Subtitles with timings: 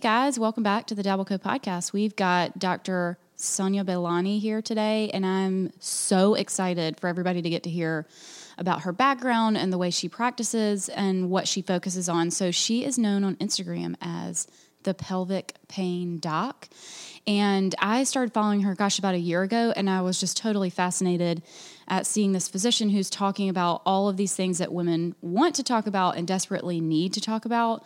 [0.00, 1.92] Guys, welcome back to the Dabbleco podcast.
[1.92, 3.18] We've got Dr.
[3.34, 8.06] Sonia Bahlani here today, and I'm so excited for everybody to get to hear
[8.58, 12.30] about her background and the way she practices and what she focuses on.
[12.30, 14.46] So, she is known on Instagram as
[14.84, 16.68] the pelvic pain doc.
[17.26, 20.70] And I started following her, gosh, about a year ago, and I was just totally
[20.70, 21.42] fascinated
[21.88, 25.64] at seeing this physician who's talking about all of these things that women want to
[25.64, 27.84] talk about and desperately need to talk about.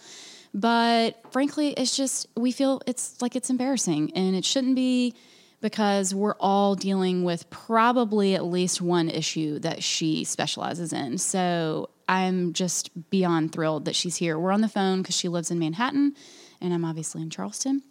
[0.55, 5.14] But frankly, it's just, we feel it's like it's embarrassing and it shouldn't be
[5.62, 11.17] because we're all dealing with probably at least one issue that she specializes in.
[11.19, 14.39] So I'm just beyond thrilled that she's here.
[14.39, 16.14] We're on the phone because she lives in Manhattan
[16.61, 17.83] and I'm obviously in Charleston.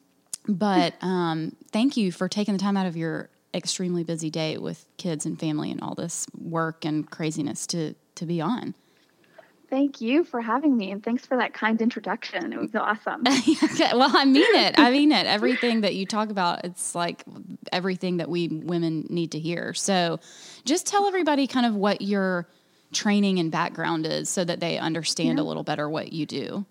[0.48, 4.86] But um, thank you for taking the time out of your extremely busy day with
[4.98, 8.76] kids and family and all this work and craziness to to be on.
[9.72, 12.52] Thank you for having me, and thanks for that kind introduction.
[12.52, 13.24] It was awesome.
[13.94, 14.78] well, I mean it.
[14.78, 15.26] I mean it.
[15.26, 17.24] Everything that you talk about, it's like
[17.72, 19.74] everything that we women need to hear.
[19.74, 20.20] So,
[20.66, 22.50] just tell everybody kind of what your
[22.92, 25.44] training and background is, so that they understand yeah.
[25.44, 26.66] a little better what you do.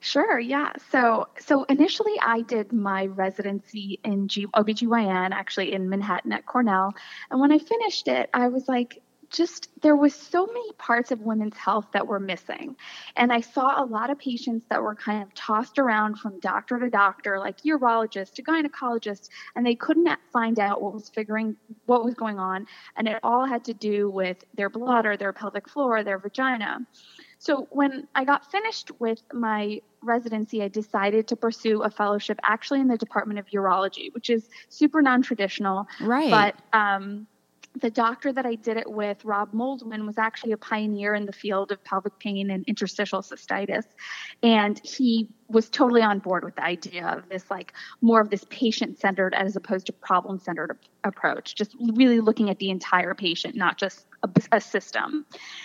[0.00, 0.72] Sure, yeah.
[0.90, 6.94] So so initially I did my residency in G- OBGYN actually in Manhattan at Cornell.
[7.30, 9.00] And when I finished it, I was like
[9.30, 12.76] just there was so many parts of women's health that were missing.
[13.16, 16.78] And i saw a lot of patients that were kind of tossed around from doctor
[16.78, 21.56] to doctor like urologist to gynecologist and they couldn't find out what was figuring
[21.86, 22.66] what was going on.
[22.96, 26.18] And it all had to do with their blood or their pelvic floor or their
[26.18, 26.78] vagina.
[27.38, 32.80] So when i got finished with my residency i decided to pursue a fellowship actually
[32.80, 36.30] in the department of urology which is super non-traditional right.
[36.30, 37.26] but um
[37.80, 41.32] the doctor that I did it with, Rob Moldwin, was actually a pioneer in the
[41.32, 43.84] field of pelvic pain and interstitial cystitis.
[44.42, 48.44] And he was totally on board with the idea of this, like more of this
[48.50, 53.56] patient centered as opposed to problem centered approach, just really looking at the entire patient,
[53.56, 55.24] not just a, a, system.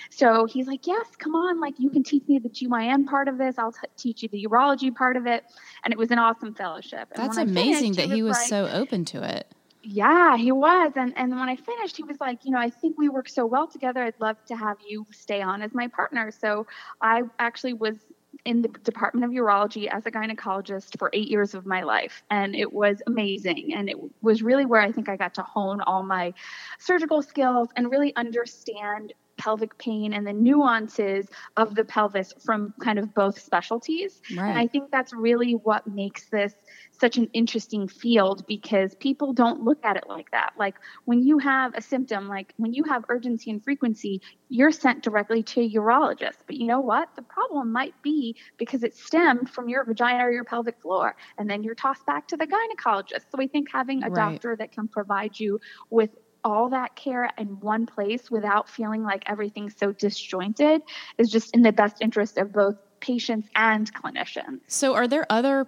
[0.09, 3.38] So he's like, Yes, come on, like you can teach me the GYN part of
[3.38, 5.44] this, I'll t- teach you the urology part of it.
[5.84, 7.09] And it was an awesome fellowship.
[7.13, 9.53] And That's amazing finished, that he was, was like, so open to it.
[9.85, 10.94] Yeah, he was.
[10.95, 13.45] And and when I finished, he was like, you know, I think we work so
[13.45, 14.01] well together.
[14.03, 16.31] I'd love to have you stay on as my partner.
[16.31, 16.67] So
[17.01, 17.97] I actually was
[18.45, 22.23] in the Department of Urology as a gynecologist for eight years of my life.
[22.29, 23.73] And it was amazing.
[23.75, 26.33] And it was really where I think I got to hone all my
[26.79, 29.13] surgical skills and really understand
[29.44, 31.28] pelvic pain and the nuances
[31.58, 34.22] of the pelvis from kind of both specialties.
[34.38, 34.50] Right.
[34.50, 36.54] And I think that's really what makes this
[36.92, 40.54] such an interesting field because people don't look at it like that.
[40.58, 45.04] Like when you have a symptom, like when you have urgency and frequency, you're sent
[45.04, 46.38] directly to a urologist.
[46.46, 47.10] But you know what?
[47.16, 51.50] The problem might be because it stemmed from your vagina or your pelvic floor, and
[51.50, 53.25] then you're tossed back to the gynecologist.
[53.30, 54.16] So we think having a right.
[54.16, 56.12] doctor that can provide you with
[56.44, 60.81] all that care in one place without feeling like everything's so disjointed
[61.18, 64.62] is just in the best interest of both patients and clinicians.
[64.68, 65.68] So are there other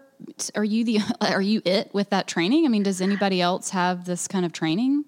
[0.56, 2.66] are you the are you it with that training?
[2.66, 5.06] I mean, does anybody else have this kind of training?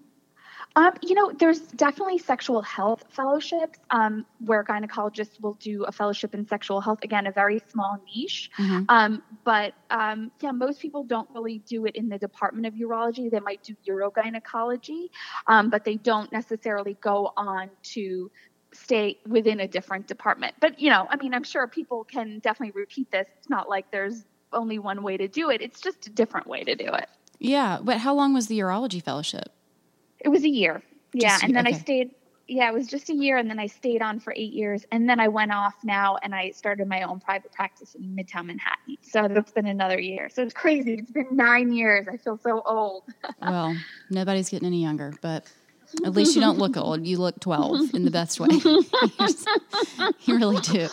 [0.77, 6.35] Um, you know, there's definitely sexual health fellowships um, where gynecologists will do a fellowship
[6.35, 6.99] in sexual health.
[7.01, 8.51] Again, a very small niche.
[8.59, 8.83] Mm-hmm.
[8.87, 13.31] Um, but um, yeah, most people don't really do it in the Department of Urology.
[13.31, 15.09] They might do urogynecology,
[15.47, 18.29] um, but they don't necessarily go on to
[18.71, 20.53] stay within a different department.
[20.59, 23.25] But, you know, I mean, I'm sure people can definitely repeat this.
[23.39, 26.63] It's not like there's only one way to do it, it's just a different way
[26.63, 27.09] to do it.
[27.39, 27.79] Yeah.
[27.81, 29.51] But how long was the urology fellowship?
[30.19, 30.81] It was a year.
[31.13, 31.75] Yeah, and then okay.
[31.75, 32.11] I stayed.
[32.49, 35.09] Yeah, it was just a year, and then I stayed on for eight years, and
[35.09, 38.97] then I went off now, and I started my own private practice in Midtown Manhattan.
[39.01, 40.29] So that's been another year.
[40.29, 40.93] So it's crazy.
[40.93, 42.07] It's been nine years.
[42.07, 43.03] I feel so old.
[43.41, 43.75] well,
[44.09, 45.51] nobody's getting any younger, but
[46.05, 47.05] at least you don't look old.
[47.05, 48.47] You look twelve in the best way.
[50.21, 50.87] you really do.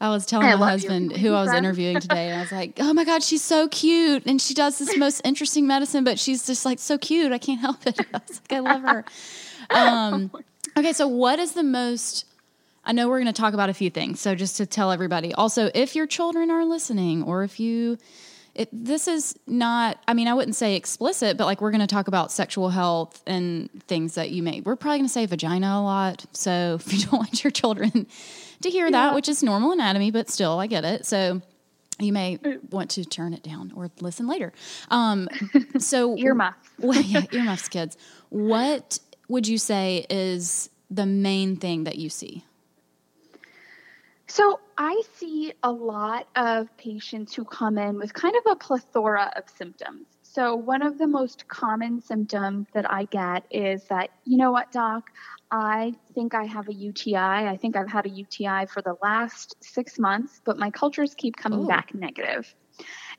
[0.00, 1.18] I was telling I my husband you.
[1.18, 4.26] who I was interviewing today, and I was like, "Oh my god, she's so cute,
[4.26, 7.32] and she does this most interesting medicine, but she's just like so cute.
[7.32, 7.98] I can't help it.
[8.14, 9.04] I, like, I love her."
[9.70, 10.30] Um,
[10.76, 12.26] okay, so what is the most?
[12.84, 14.20] I know we're going to talk about a few things.
[14.20, 17.96] So just to tell everybody, also, if your children are listening, or if you,
[18.54, 21.86] it, this is not, I mean, I wouldn't say explicit, but like we're going to
[21.86, 25.66] talk about sexual health and things that you may, we're probably going to say vagina
[25.66, 26.26] a lot.
[26.32, 28.06] So if you don't want your children
[28.64, 28.92] to hear yeah.
[28.92, 31.06] that, which is normal anatomy, but still, I get it.
[31.06, 31.40] So
[32.00, 32.38] you may
[32.70, 34.52] want to turn it down or listen later.
[34.90, 35.28] Um,
[35.78, 36.68] so earmuffs.
[36.78, 37.96] well, yeah, earmuffs, kids.
[38.30, 42.44] What would you say is the main thing that you see?
[44.26, 49.32] So I see a lot of patients who come in with kind of a plethora
[49.36, 50.06] of symptoms.
[50.34, 54.72] So one of the most common symptoms that I get is that, you know what,
[54.72, 55.04] doc,
[55.52, 57.46] I think I have a UTI.
[57.46, 61.36] I think I've had a UTI for the last six months, but my cultures keep
[61.36, 61.68] coming Ooh.
[61.68, 62.52] back negative.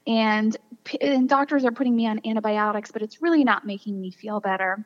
[0.06, 0.58] And,
[1.00, 4.86] and doctors are putting me on antibiotics, but it's really not making me feel better.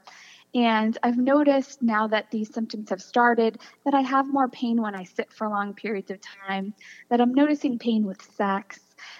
[0.56, 4.96] And I've noticed now that these symptoms have started that I have more pain when
[4.96, 6.74] I sit for long periods of time,
[7.10, 8.80] that I'm noticing pain with sex,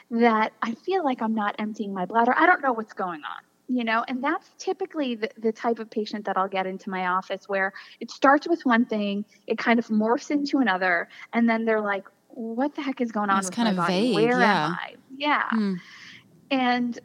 [0.10, 2.34] that I feel like I'm not emptying my bladder.
[2.36, 3.44] I don't know what's going on.
[3.72, 7.06] You know, and that's typically the, the type of patient that I'll get into my
[7.06, 11.66] office where it starts with one thing, it kind of morphs into another, and then
[11.66, 14.08] they're like, what the heck is going on it's with kind my of body?
[14.08, 14.66] Vague, Where yeah.
[14.66, 14.96] am I?
[15.16, 15.50] Yeah.
[15.52, 15.74] Hmm.
[16.50, 17.00] And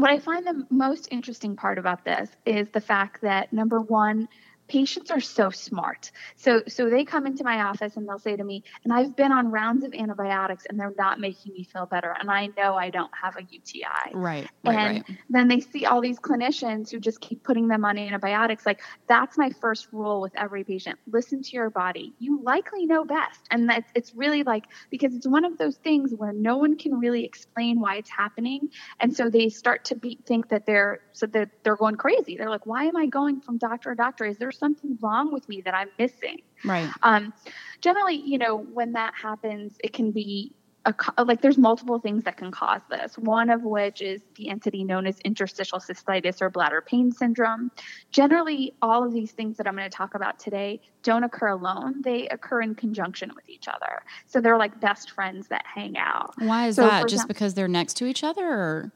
[0.00, 4.28] what I find the most interesting part about this is the fact that number one,
[4.70, 6.12] patients are so smart.
[6.36, 9.32] So so they come into my office and they'll say to me, and I've been
[9.32, 12.14] on rounds of antibiotics and they're not making me feel better.
[12.18, 13.84] And I know I don't have a UTI.
[14.14, 14.48] Right.
[14.64, 15.18] right and right.
[15.28, 18.64] then they see all these clinicians who just keep putting them on antibiotics.
[18.64, 20.98] Like that's my first rule with every patient.
[21.10, 22.14] Listen to your body.
[22.20, 23.40] You likely know best.
[23.50, 27.00] And that's it's really like because it's one of those things where no one can
[27.00, 28.68] really explain why it's happening.
[29.00, 32.36] And so they start to be, think that they're so that they're going crazy.
[32.36, 34.24] They're like, why am I going from doctor to doctor?
[34.24, 36.40] Is there something wrong with me that I'm missing?
[36.64, 36.88] Right.
[37.02, 37.34] Um,
[37.82, 40.54] generally, you know, when that happens, it can be
[40.86, 40.94] a,
[41.24, 43.18] like there's multiple things that can cause this.
[43.18, 47.70] One of which is the entity known as interstitial cystitis or bladder pain syndrome.
[48.12, 52.00] Generally, all of these things that I'm going to talk about today don't occur alone.
[52.00, 54.02] They occur in conjunction with each other.
[54.26, 56.32] So they're like best friends that hang out.
[56.38, 57.02] Why is so that?
[57.02, 58.92] Just example, because they're next to each other or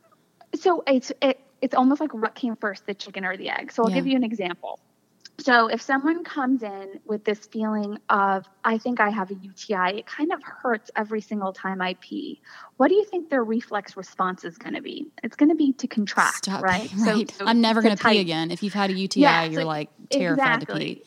[0.55, 3.72] so it's it, it's almost like what came first, the chicken or the egg.
[3.72, 3.96] So I'll yeah.
[3.96, 4.78] give you an example.
[5.38, 9.99] So if someone comes in with this feeling of, I think I have a UTI,
[9.99, 12.43] it kind of hurts every single time I pee.
[12.76, 15.06] What do you think their reflex response is going to be?
[15.22, 16.88] It's going to be to contract, Stop right?
[16.99, 17.31] right.
[17.31, 18.50] So, I'm never going to pee again.
[18.50, 20.94] If you've had a UTI, yeah, you're like terrified exactly.
[20.94, 21.06] to pee.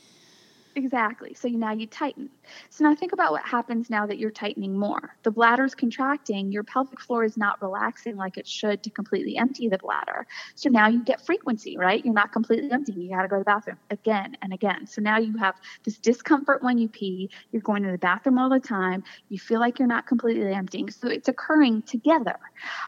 [0.78, 1.34] Exactly.
[1.34, 2.30] So now you tighten.
[2.70, 5.16] So now think about what happens now that you're tightening more.
[5.24, 9.70] The bladder's contracting, your pelvic floor is not relaxing like it should to completely empty
[9.70, 10.28] the bladder.
[10.54, 12.06] So now you get frequency, right?
[12.06, 13.02] You're not completely emptying.
[13.02, 14.86] You got to go to the bathroom again and again.
[14.86, 17.32] So now you have this discomfort when you pee.
[17.52, 19.04] You're going to the bathroom all the time.
[19.30, 20.92] You feel like you're not completely emptying.
[20.92, 22.38] So it's occurring together.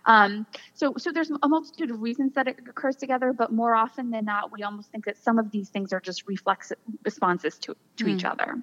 [0.06, 0.46] Um,
[0.76, 4.26] so so there's a multitude of reasons that it occurs together, but more often than
[4.26, 6.72] not, we almost think that some of these things are just reflex
[7.04, 8.10] responses to to mm.
[8.10, 8.62] each other.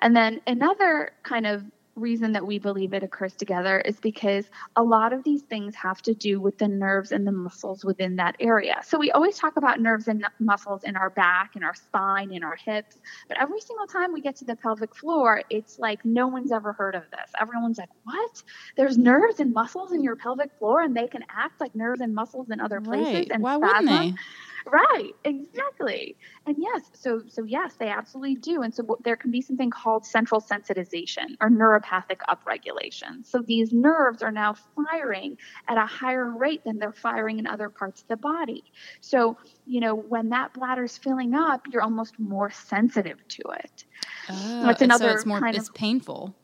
[0.00, 1.64] And then another kind of
[1.96, 6.02] reason that we believe it occurs together is because a lot of these things have
[6.02, 8.80] to do with the nerves and the muscles within that area.
[8.84, 12.42] So we always talk about nerves and muscles in our back, in our spine, in
[12.42, 12.98] our hips,
[13.28, 16.72] but every single time we get to the pelvic floor, it's like no one's ever
[16.72, 17.30] heard of this.
[17.40, 18.42] Everyone's like, "What?
[18.76, 22.14] There's nerves and muscles in your pelvic floor and they can act like nerves and
[22.14, 23.30] muscles in other places right.
[23.30, 24.22] and Why spasm?" Wouldn't they?
[24.66, 26.16] Right, exactly.
[26.46, 28.62] And yes, so so yes, they absolutely do.
[28.62, 33.26] And so there can be something called central sensitization or neuropathic upregulation.
[33.26, 35.36] So these nerves are now firing
[35.68, 38.64] at a higher rate than they're firing in other parts of the body.
[39.00, 43.84] So, you know, when that bladder's filling up, you're almost more sensitive to it.
[44.30, 46.34] Oh, that's another so it's more kind it's of, painful.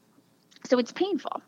[0.67, 1.41] So it's painful.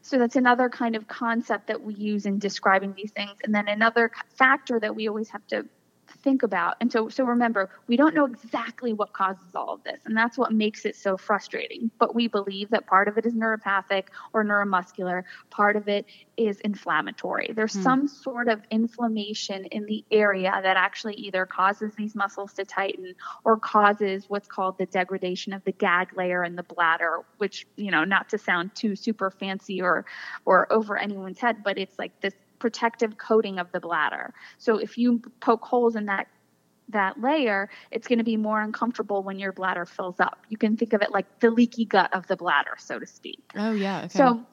[0.00, 3.32] So that's another kind of concept that we use in describing these things.
[3.42, 5.66] And then another factor that we always have to
[6.24, 6.76] think about.
[6.80, 10.38] And so, so remember, we don't know exactly what causes all of this, and that's
[10.38, 11.90] what makes it so frustrating.
[11.98, 16.58] But we believe that part of it is neuropathic or neuromuscular, part of it is
[16.60, 17.52] inflammatory.
[17.54, 17.82] There's hmm.
[17.82, 23.14] some sort of inflammation in the area that actually either causes these muscles to tighten
[23.44, 27.90] or causes what's called the degradation of the GAG layer in the bladder, which, you
[27.90, 30.06] know, not to sound too super fancy or
[30.46, 34.32] or over anyone's head, but it's like this protective coating of the bladder.
[34.56, 36.28] So if you poke holes in that
[36.88, 40.38] that layer, it's going to be more uncomfortable when your bladder fills up.
[40.48, 43.42] You can think of it like the leaky gut of the bladder, so to speak.
[43.54, 43.98] Oh yeah.
[44.04, 44.08] Okay.
[44.08, 44.46] So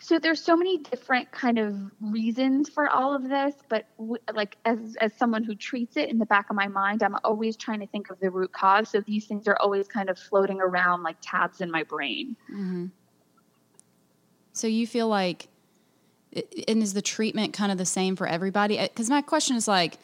[0.00, 4.56] So there's so many different kind of reasons for all of this, but w- like
[4.64, 7.80] as as someone who treats it in the back of my mind, I'm always trying
[7.80, 8.88] to think of the root cause.
[8.90, 12.36] So these things are always kind of floating around like tabs in my brain.
[12.50, 12.86] Mm-hmm.
[14.52, 15.48] So you feel like,
[16.32, 18.78] and is the treatment kind of the same for everybody?
[18.78, 19.98] Uh, because my question is like,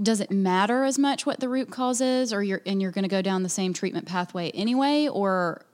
[0.00, 3.02] does it matter as much what the root cause is, or you're and you're going
[3.02, 5.64] to go down the same treatment pathway anyway, or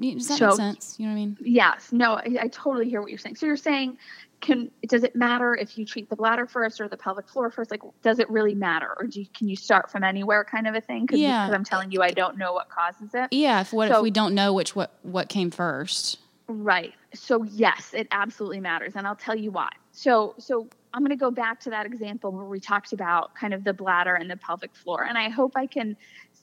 [0.00, 0.96] does that so, make sense?
[0.98, 1.38] You know what I mean?
[1.40, 1.88] Yes.
[1.90, 3.36] No, I, I, totally hear what you're saying.
[3.36, 3.96] So you're saying,
[4.42, 7.70] can does it matter if you treat the bladder first or the pelvic floor first?
[7.70, 10.74] Like, does it really matter, or do you, can you start from anywhere, kind of
[10.74, 11.06] a thing?
[11.06, 11.46] Cause, yeah.
[11.46, 13.28] Because I'm telling you, I don't know what causes it.
[13.32, 13.62] Yeah.
[13.62, 16.18] If what so, if we don't know which what what came first?
[16.48, 16.94] Right.
[17.12, 19.70] So yes, it absolutely matters, and I'll tell you why.
[19.90, 23.52] So so I'm going to go back to that example where we talked about kind
[23.52, 25.96] of the bladder and the pelvic floor, and I hope I can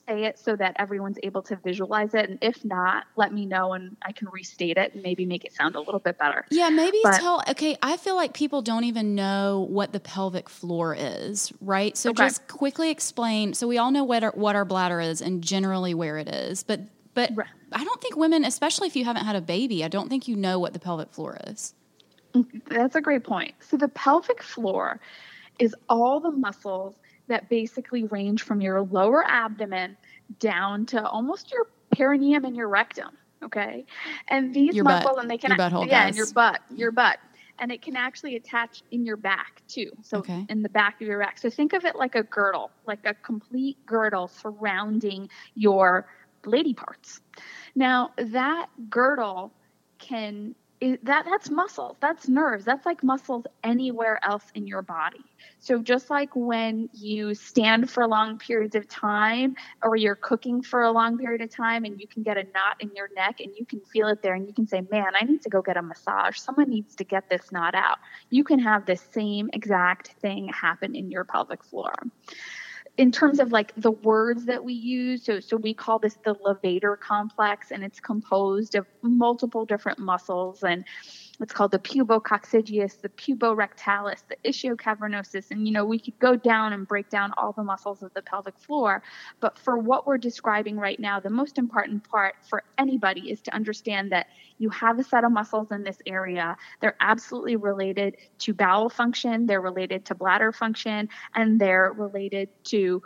[0.06, 2.28] say it so that everyone's able to visualize it.
[2.28, 5.52] And if not, let me know and I can restate it and maybe make it
[5.52, 6.44] sound a little bit better.
[6.50, 7.42] Yeah, maybe but, tell.
[7.48, 11.96] Okay, I feel like people don't even know what the pelvic floor is, right?
[11.96, 12.24] So okay.
[12.24, 13.54] just quickly explain.
[13.54, 16.62] So we all know what our, what our bladder is and generally where it is,
[16.62, 16.80] but
[17.14, 17.46] but right.
[17.74, 20.36] I don't think women, especially if you haven't had a baby, I don't think you
[20.36, 21.74] know what the pelvic floor is.
[22.66, 23.54] That's a great point.
[23.60, 25.00] So the pelvic floor
[25.58, 26.96] is all the muscles
[27.28, 29.96] that basically range from your lower abdomen
[30.40, 33.10] down to almost your perineum and your rectum.
[33.42, 33.84] Okay,
[34.28, 35.22] and these your muscles butt.
[35.22, 37.18] and they can your butthole, yeah, and your butt, your butt,
[37.58, 39.90] and it can actually attach in your back too.
[40.02, 40.46] So okay.
[40.48, 41.38] in the back of your back.
[41.38, 46.06] So think of it like a girdle, like a complete girdle surrounding your
[46.46, 47.20] lady parts.
[47.74, 49.52] Now that girdle
[49.98, 55.24] can that that's muscles that's nerves that's like muscles anywhere else in your body.
[55.58, 60.82] So just like when you stand for long periods of time or you're cooking for
[60.82, 63.52] a long period of time and you can get a knot in your neck and
[63.56, 65.76] you can feel it there and you can say man i need to go get
[65.76, 66.38] a massage.
[66.38, 67.98] Someone needs to get this knot out.
[68.30, 71.94] You can have the same exact thing happen in your pelvic floor
[72.96, 76.34] in terms of like the words that we use so so we call this the
[76.36, 80.84] levator complex and it's composed of multiple different muscles and
[81.40, 86.72] it's called the pubococcygeus, the puborectalis, the ischiocavernosus, and you know we could go down
[86.72, 89.02] and break down all the muscles of the pelvic floor.
[89.40, 93.54] But for what we're describing right now, the most important part for anybody is to
[93.54, 96.56] understand that you have a set of muscles in this area.
[96.80, 103.02] They're absolutely related to bowel function, they're related to bladder function, and they're related to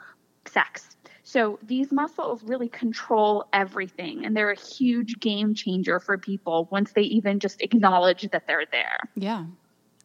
[0.46, 0.96] sex.
[1.28, 6.92] So these muscles really control everything, and they're a huge game changer for people once
[6.92, 8.98] they even just acknowledge that they're there.
[9.14, 9.44] Yeah.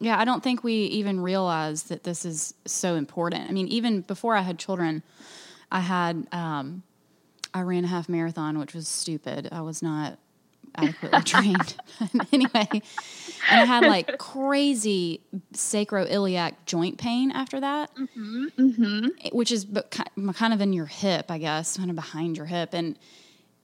[0.02, 3.50] Yeah, I don't think we even realize that this is so important.
[3.50, 5.02] I mean, even before I had children,
[5.72, 6.84] I had um,
[7.54, 9.48] I ran a half marathon, which was stupid.
[9.50, 10.20] I was not
[10.76, 11.76] adequately trained.
[12.32, 12.68] anyway,
[13.50, 15.22] and I had like crazy
[15.54, 19.08] sacroiliac joint pain after that, mm-hmm, mm-hmm.
[19.32, 22.74] which is kind of in your hip, I guess, kind of behind your hip.
[22.74, 22.98] And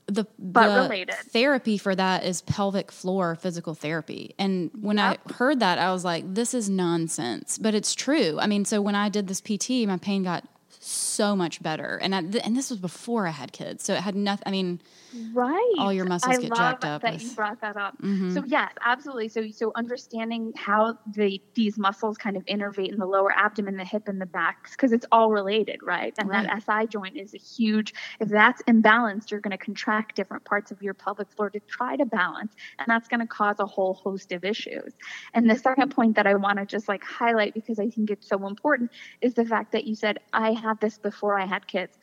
[0.08, 4.34] the, the therapy for that is pelvic floor physical therapy.
[4.40, 5.20] And when yep.
[5.28, 8.38] I heard that, I was like, this is nonsense, but it's true.
[8.40, 10.46] I mean, so when I did this PT, my pain got
[10.80, 12.00] so much better.
[12.02, 14.44] And I, and this was before I had kids, so it had nothing.
[14.46, 14.82] I mean,
[15.34, 15.74] right?
[15.78, 17.02] All your muscles I get jacked up.
[17.02, 18.02] That with, you brought that up.
[18.02, 18.34] Mm-hmm.
[18.34, 19.30] So yes, absolutely.
[19.30, 23.86] So so understanding how the these muscles kind of innervate in the lower abdomen, the
[23.86, 26.14] hip, and the back, because it's all related, right?
[26.18, 26.48] And right.
[26.48, 27.94] that SI joint is a huge.
[28.20, 31.96] If that's imbalanced, you're going to contract different parts of your pelvic floor to try
[31.96, 34.94] to balance, and that's going to cause a whole host of issues.
[35.34, 38.28] And the second point that I want to just like highlight because I think it's
[38.28, 41.98] so important is the fact that you said I had this before I had kids.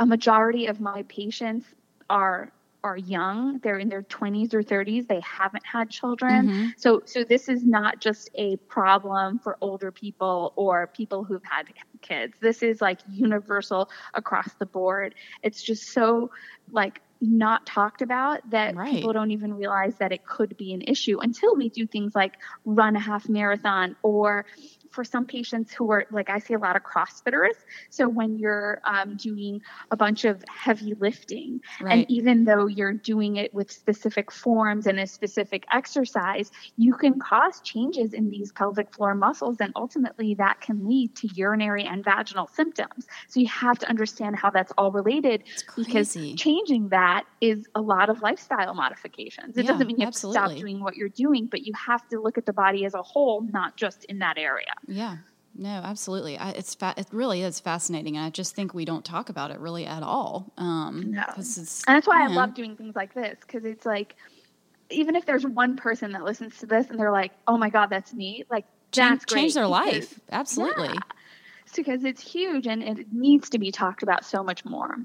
[0.00, 1.66] A majority of my patients
[2.12, 2.52] are
[2.84, 3.60] are young.
[3.60, 6.48] They're in their 20s or 30s they haven't had children.
[6.48, 6.66] Mm-hmm.
[6.76, 11.68] so so this is not just a problem for older people or people who've had
[12.00, 12.34] kids.
[12.40, 15.14] This is like universal across the board.
[15.42, 16.30] It's just so
[16.70, 18.90] like not talked about that right.
[18.90, 22.32] people don't even realize that it could be an issue until we do things like
[22.64, 24.44] run a half marathon or
[24.92, 27.56] for some patients who are like I see a lot of CrossFitters.
[27.90, 31.92] So when you're um, doing a bunch of heavy lifting, right.
[31.92, 37.18] and even though you're doing it with specific forms and a specific exercise, you can
[37.18, 42.04] cause changes in these pelvic floor muscles, and ultimately that can lead to urinary and
[42.04, 43.06] vaginal symptoms.
[43.28, 45.44] So you have to understand how that's all related
[45.76, 49.56] because changing that is a lot of lifestyle modifications.
[49.56, 50.40] It yeah, doesn't mean you have absolutely.
[50.40, 52.94] to stop doing what you're doing, but you have to look at the body as
[52.94, 54.72] a whole, not just in that area.
[54.86, 55.16] Yeah.
[55.54, 56.38] No, absolutely.
[56.38, 59.50] I, it's fa- it really is fascinating, and I just think we don't talk about
[59.50, 60.50] it really at all.
[60.56, 61.24] Um, no.
[61.36, 61.46] and
[61.86, 64.16] that's why I love doing things like this because it's like
[64.88, 67.90] even if there's one person that listens to this and they're like, "Oh my God,
[67.90, 69.40] that's me!" Like change, that's great.
[69.40, 70.20] change their because- life.
[70.30, 70.88] Absolutely.
[70.88, 71.00] Yeah.
[71.66, 74.96] It's because it's huge and it needs to be talked about so much more.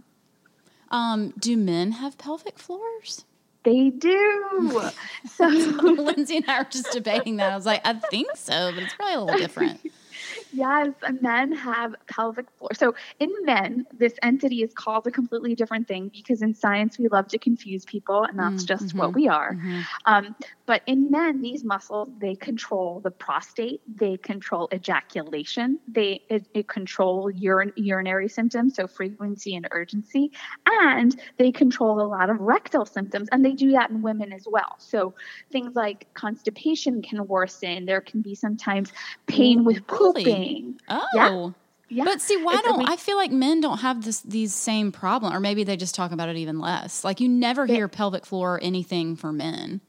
[0.89, 3.25] Um, do men have pelvic floors?
[3.67, 4.81] They do.
[5.25, 7.51] so Lindsay and I were just debating that.
[7.51, 9.81] I was like, I think so, but it's probably a little different.
[10.57, 10.89] Yes,
[11.21, 12.69] men have pelvic floor.
[12.73, 17.07] So in men, this entity is called a completely different thing because in science we
[17.09, 19.55] love to confuse people, and that's Mm, just mhm, what we are.
[19.55, 19.87] mhm.
[20.05, 20.35] Um,
[20.65, 26.67] but in men, these muscles they control the prostate, they control ejaculation, they it, it
[26.67, 30.31] control urine, urinary symptoms, so frequency and urgency,
[30.65, 34.45] and they control a lot of rectal symptoms, and they do that in women as
[34.49, 34.75] well.
[34.79, 35.13] So
[35.51, 37.85] things like constipation can worsen.
[37.85, 38.91] There can be sometimes
[39.27, 40.23] pain with Really?
[40.47, 40.79] Pooping.
[40.89, 41.53] Oh.
[41.89, 42.03] Yeah.
[42.03, 44.91] But see, why It's- don't we- I feel like men don't have this these same
[44.91, 47.05] problem, or maybe they just talk about it even less.
[47.05, 49.79] Like you never hear pelvic floor or anything for men.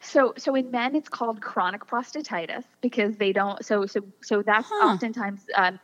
[0.00, 3.62] So, so in men, it's called chronic prostatitis because they don't.
[3.64, 4.86] So, so, so that's Huh.
[4.94, 5.78] oftentimes um,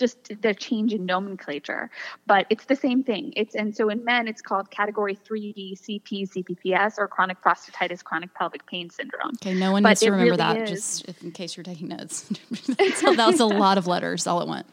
[0.00, 1.90] just the change in nomenclature,
[2.26, 3.32] but it's the same thing.
[3.36, 8.34] It's and so in men, it's called Category 3D CP CPPS or chronic prostatitis, chronic
[8.34, 9.32] pelvic pain syndrome.
[9.42, 10.70] Okay, no one But needs to remember really that, is.
[10.70, 12.22] just if, in case you're taking notes.
[12.66, 14.72] that was a lot of letters all at once.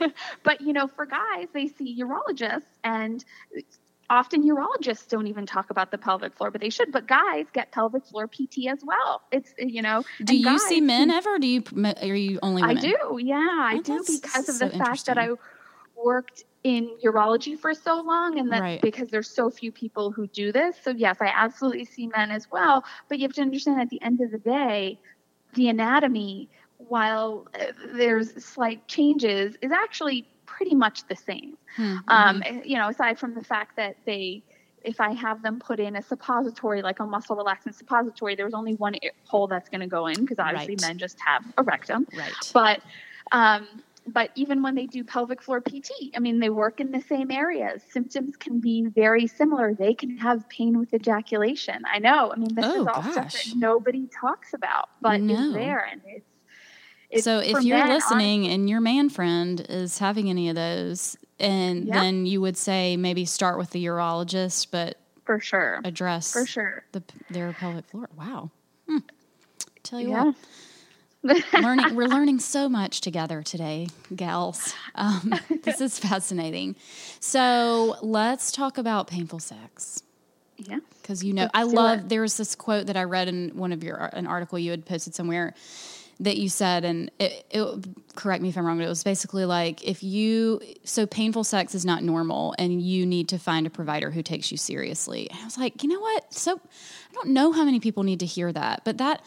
[0.44, 3.22] But you know, for guys, they see urologists, and
[4.10, 6.92] often urologists don't even talk about the pelvic floor, but they should.
[6.92, 9.22] But guys get pelvic floor PT as well.
[9.32, 10.04] It's you know.
[10.22, 11.38] Do you guys see men ever?
[11.38, 11.62] Do you?
[12.02, 15.16] Are you only I do, yeah, I Oh, do because of so the fact that
[15.16, 15.30] I
[15.96, 18.82] worked in urology for so long, and that Right.
[18.82, 20.76] because there's so few people who do this.
[20.82, 22.84] So yes, I absolutely see men as well.
[23.08, 25.00] But you have to understand, at the end of the day,
[25.54, 30.26] the anatomy, while uh, there's slight changes, is actually
[30.60, 31.54] pretty much the same.
[31.76, 32.66] Hmm, Um, mhm.
[32.66, 34.42] you know, aside from the fact that they,
[34.84, 38.74] if I have them put in a suppository, like a muscle relaxant suppository, there's only
[38.74, 38.94] one
[39.26, 40.82] hole that's going to go in because obviously Right.
[40.82, 42.06] men just have a rectum.
[42.12, 42.34] right.
[42.52, 42.82] But,
[43.32, 43.66] um,
[44.06, 47.30] but even when they do pelvic floor PT, I mean, they work in the same
[47.30, 47.82] areas.
[47.90, 49.72] Symptoms can be very similar.
[49.74, 51.82] They can have pain with ejaculation.
[51.90, 52.32] I know.
[52.32, 55.34] I mean, this Oh, is all stuff that nobody talks about, but No.
[55.34, 56.26] is there, and it's.
[57.10, 61.86] It's so if you're listening and your man friend is having any of those, and
[61.86, 62.00] Yeah.
[62.02, 66.84] then you would say maybe start with the urologist, but for sure, address for sure,
[66.92, 68.08] the their pelvic floor.
[68.16, 68.50] Wow.
[68.88, 68.98] Hmm.
[69.82, 70.32] Tell you yeah.
[71.22, 74.74] what, learning we're learning so much together today, gals.
[74.94, 76.76] Um, this is fascinating.
[77.20, 80.02] So let's talk about painful sex.
[80.56, 80.78] yeah.
[81.02, 81.98] because you know Let's I love.
[82.00, 82.08] it.
[82.08, 84.84] There was this quote that I read in one of your an article you had
[84.86, 85.54] posted somewhere
[86.20, 89.44] that you said, and it, it correct me if I'm wrong, but it was basically
[89.44, 93.70] like if you so painful sex is not normal, and you need to find a
[93.70, 95.28] provider who takes you seriously.
[95.30, 96.32] And I was like, you know what?
[96.32, 99.24] So I don't know how many people need to hear that, but that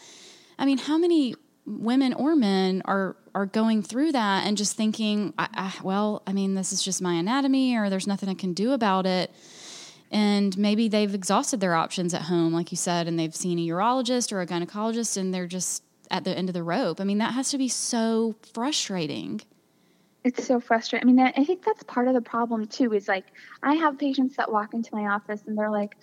[0.58, 1.34] I mean, how many
[1.66, 6.32] women or men are are going through that and just thinking, I, I, well, I
[6.32, 9.32] mean, this is just my anatomy, or there's nothing I can do about it
[10.14, 13.66] and maybe they've exhausted their options at home, like you said, and they've seen a
[13.66, 17.00] urologist or a gynecologist, and they're just at the end of the rope.
[17.00, 19.40] I mean, that has to be so frustrating.
[20.24, 21.08] It's so frustrating.
[21.08, 22.92] I mean, I think that's part of the problem too.
[22.94, 23.26] Is like
[23.62, 25.96] I have patients that walk into my office and they're like,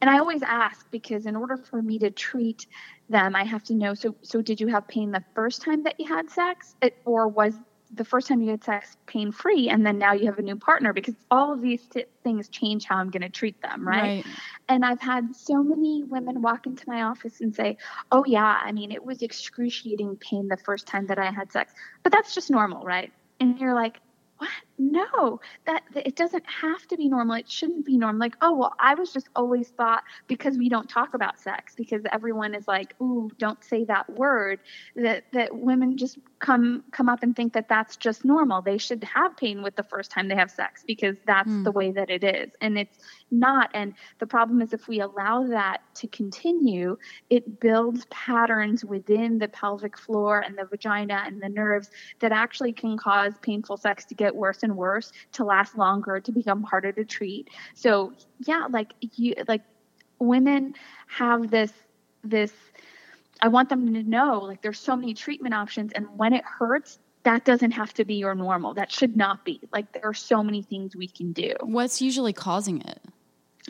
[0.00, 2.66] and I always ask because in order for me to treat
[3.08, 3.94] them, I have to know.
[3.94, 7.28] So, so did you have pain the first time that you had sex, it, or
[7.28, 7.54] was
[7.94, 10.56] the first time you had sex pain free, and then now you have a new
[10.56, 10.92] partner?
[10.92, 14.24] Because all of these t- things change how I'm going to treat them, right?
[14.68, 17.78] And I've had so many women walk into my office and say,
[18.10, 21.72] "Oh yeah, I mean, it was excruciating pain the first time that I had sex,
[22.02, 24.00] but that's just normal, right?" And you're like,
[24.38, 24.50] "What?
[24.78, 27.36] No, that, that it doesn't have to be normal.
[27.36, 30.88] It shouldn't be normal." Like, "Oh well, I was just always thought because we don't
[30.88, 34.60] talk about sex because everyone is like, ooh, don't say that word."
[34.94, 38.60] That that women just come come up and think that that's just normal.
[38.60, 41.62] They should have pain with the first time they have sex because that's Hmm.
[41.62, 42.98] the way that it is, and it's
[43.30, 43.70] not.
[43.74, 46.98] And the problem is if we allow that to continue,
[47.30, 52.72] it builds patterns within the pelvic floor and the vagina and the nerves that actually
[52.72, 56.92] can cause painful sex to get worse and worse, to last longer, to become harder
[56.92, 57.48] to treat.
[57.74, 58.12] So
[58.46, 59.62] yeah, like you like
[60.18, 60.74] women
[61.08, 61.72] have this
[62.22, 62.52] this
[63.40, 66.98] I want them to know like there's so many treatment options and when it hurts
[67.26, 68.74] that doesn't have to be your normal.
[68.74, 69.60] That should not be.
[69.72, 71.54] Like there are so many things we can do.
[71.60, 73.00] What's usually causing it?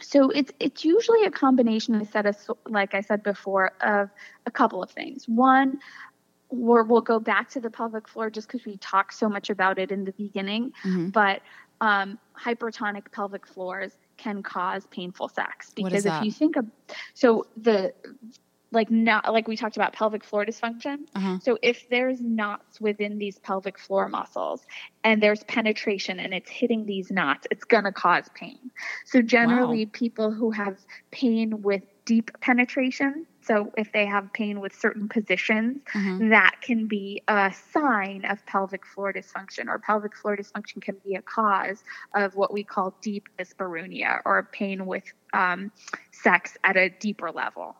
[0.02, 4.10] So it's it's usually a combination, I said, as- like I said before, of
[4.44, 5.26] a couple of things.
[5.26, 5.78] One,
[6.50, 9.78] we're, we'll go back to the pelvic floor just because we talked so much about
[9.78, 11.12] it in the beginning, Mhm.
[11.12, 11.42] but
[11.80, 16.66] um, hypertonic pelvic floors can cause painful sex because if you think of
[17.12, 17.92] so the
[18.72, 21.38] like not like we talked about pelvic floor dysfunction Uh-huh.
[21.40, 24.64] so if there's knots within these pelvic floor muscles
[25.04, 28.70] and there's penetration and it's hitting these knots, it's going to cause pain.
[29.04, 30.78] So generally people who have
[31.10, 36.30] pain with deep penetration, so if they have pain with certain positions, Mhm.
[36.30, 41.14] that can be a sign of pelvic floor dysfunction or pelvic floor dysfunction can be
[41.14, 41.82] a cause
[42.14, 45.70] of what we call deep dyspareunia or pain with um,
[46.10, 47.76] sex at a deeper level.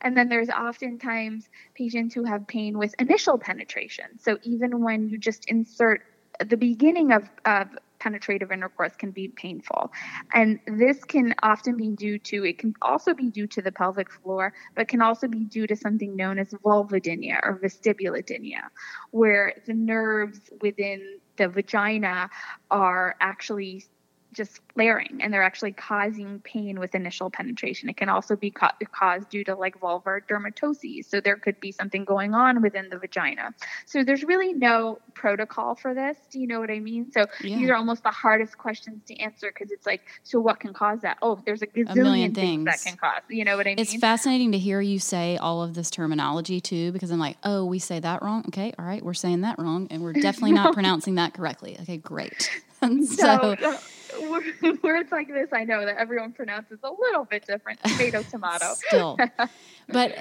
[0.00, 4.18] And then there's oftentimes patients who have pain with initial penetration.
[4.18, 6.02] So even when you just insert
[6.44, 7.68] the beginning of, of
[8.00, 9.92] penetrative intercourse can be painful.
[10.34, 14.10] And this can often be due to, it can also be due to the pelvic
[14.10, 18.62] floor, but can also be due to something known as vulvodynia or vestibulodynia,
[19.10, 22.28] where the nerves within the vagina
[22.70, 23.84] are actually
[24.32, 27.88] just flaring and they're actually causing pain with initial penetration.
[27.88, 31.06] It can also be ca- caused due to like vulvar dermatoses.
[31.06, 33.54] So there could be something going on within the vagina.
[33.86, 36.16] So there's really no protocol for this.
[36.30, 37.10] Do you know what I mean?
[37.10, 37.58] So Yeah.
[37.58, 41.00] these are almost the hardest questions to answer because it's like, so what can cause
[41.00, 41.18] that?
[41.22, 42.64] Oh, there's a gazillion million things.
[42.66, 43.22] that can cause.
[43.28, 43.78] You know what I mean?
[43.80, 47.64] It's fascinating to hear you say all of this terminology too, because I'm like, oh,
[47.64, 48.44] we say that wrong.
[48.48, 51.76] Okay, all right, we're saying that wrong, and we're definitely not pronouncing that correctly.
[51.82, 52.48] Okay, great.
[52.82, 53.76] And so, so,
[54.82, 57.80] words like this, I know that everyone pronounces a little bit different.
[57.84, 58.74] Tomato, tomato.
[58.74, 59.18] still,
[59.88, 60.16] but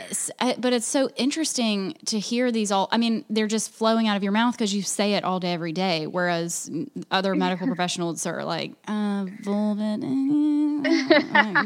[0.58, 2.88] but it's so interesting to hear these all.
[2.92, 5.54] I mean, they're just flowing out of your mouth because you say it all day,
[5.54, 6.08] every day.
[6.08, 6.70] Whereas
[7.12, 9.98] other medical professionals are like, uh, vulva.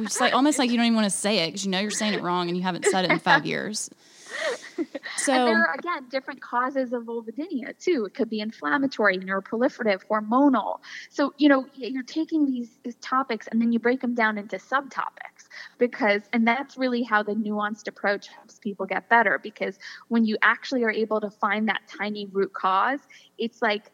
[0.03, 1.91] It's like almost like you don't even want to say it because you know you're
[1.91, 3.89] saying it wrong and you haven't said it in five years.
[5.31, 8.05] And So there are again different causes of vulvodynia too.
[8.05, 10.79] It could be inflammatory, neuroproliferative, hormonal.
[11.09, 14.57] So you know you're taking these, these topics and then you break them down into
[14.57, 19.39] subtopics because, and that's really how the nuanced approach helps people get better.
[19.41, 22.99] Because when you actually are able to find that tiny root cause,
[23.37, 23.91] it's like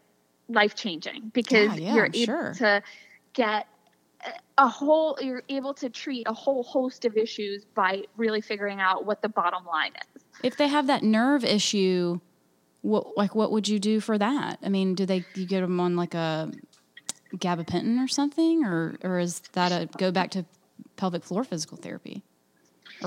[0.48, 2.54] life changing because Yeah, yeah, you're I'm able sure.
[2.58, 2.84] to
[3.34, 3.68] get
[4.58, 9.06] a whole you're able to treat a whole host of issues by really figuring out
[9.06, 12.20] what the bottom line is if they have that nerve issue,
[12.82, 14.60] what like what would you do for that?
[14.64, 16.52] I mean, do they you get them on like a
[17.36, 20.46] gabapentin or something, or or is that a go back to
[20.96, 22.24] pelvic floor physical therapy,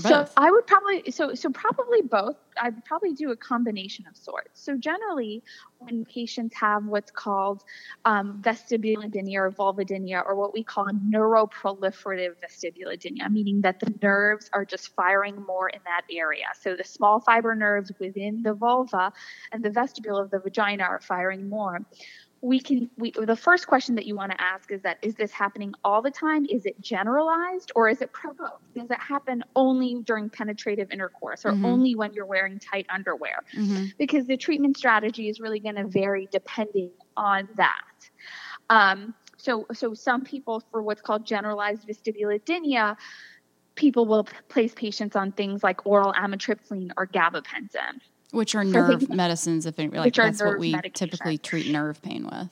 [0.01, 0.27] So?
[0.37, 2.37] I would probably so so probably both.
[2.61, 4.63] I'd probably do a combination of sorts.
[4.63, 5.43] So generally,
[5.79, 7.63] when patients have what's called
[8.05, 14.65] um, vestibulodynia or vulvodynia, or what we call neuroproliferative vestibulodynia, meaning that the nerves are
[14.65, 16.47] just firing more in that area.
[16.59, 19.13] So the small fiber nerves within the vulva
[19.53, 21.81] and the vestibule of the vagina are firing more
[22.43, 25.33] we can we the first question that you want to ask is that is this
[25.33, 26.45] happening all the time?
[26.51, 28.65] Is it generalized or is it provoked?
[28.75, 31.65] Does it happen only during penetrative intercourse or Mhm.
[31.65, 33.37] only when you're wearing tight underwear?
[33.55, 37.75] Hmm because the treatment strategy is really going to vary depending on that.
[38.71, 42.97] Um, so so some people for what's called generalized vestibulodynia
[43.75, 47.99] people will place patients on things like oral amitriptyline or gabapentin
[48.33, 49.67] Which are nerve medicines?
[49.67, 51.11] If it, like that's what we medication.
[51.11, 52.49] typically treat nerve pain with.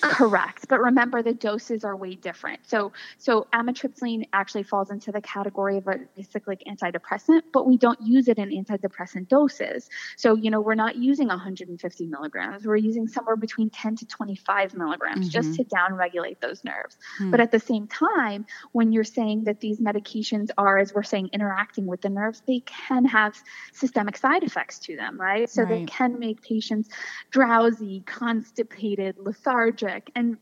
[0.00, 2.60] Correct, but remember the doses are way different.
[2.66, 5.98] So, so amitriptyline actually falls into the category of a
[6.30, 9.88] cyclic antidepressant, but we don't use it in antidepressant doses.
[10.16, 12.66] So, you know, we're not using 150 milligrams.
[12.66, 15.56] We're using somewhere between 10 to 25 milligrams just Mhm.
[15.56, 16.96] to downregulate those nerves.
[17.18, 17.30] Hmm.
[17.30, 21.30] But at the same time, when you're saying that these medications are, as we're saying,
[21.32, 23.40] interacting with the nerves, they can have
[23.72, 25.48] systemic side effects to them, right?
[25.48, 26.88] So they can make patients
[27.30, 30.36] drowsy, constipated, lethargic, and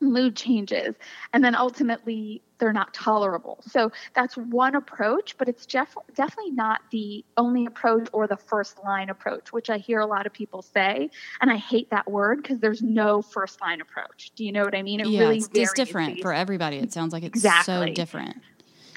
[0.00, 0.94] mood changes.
[1.32, 3.60] And then ultimately, they're not tolerable.
[3.62, 8.82] So that's one approach, but it's def- definitely not the only approach or the first
[8.84, 11.10] line approach, which I hear a lot of people say.
[11.40, 14.32] And I hate that word because there's no first line approach.
[14.36, 15.00] Do you know what I mean?
[15.00, 16.76] It yeah, really it's just different for everybody.
[16.78, 18.36] It sounds like it's so different.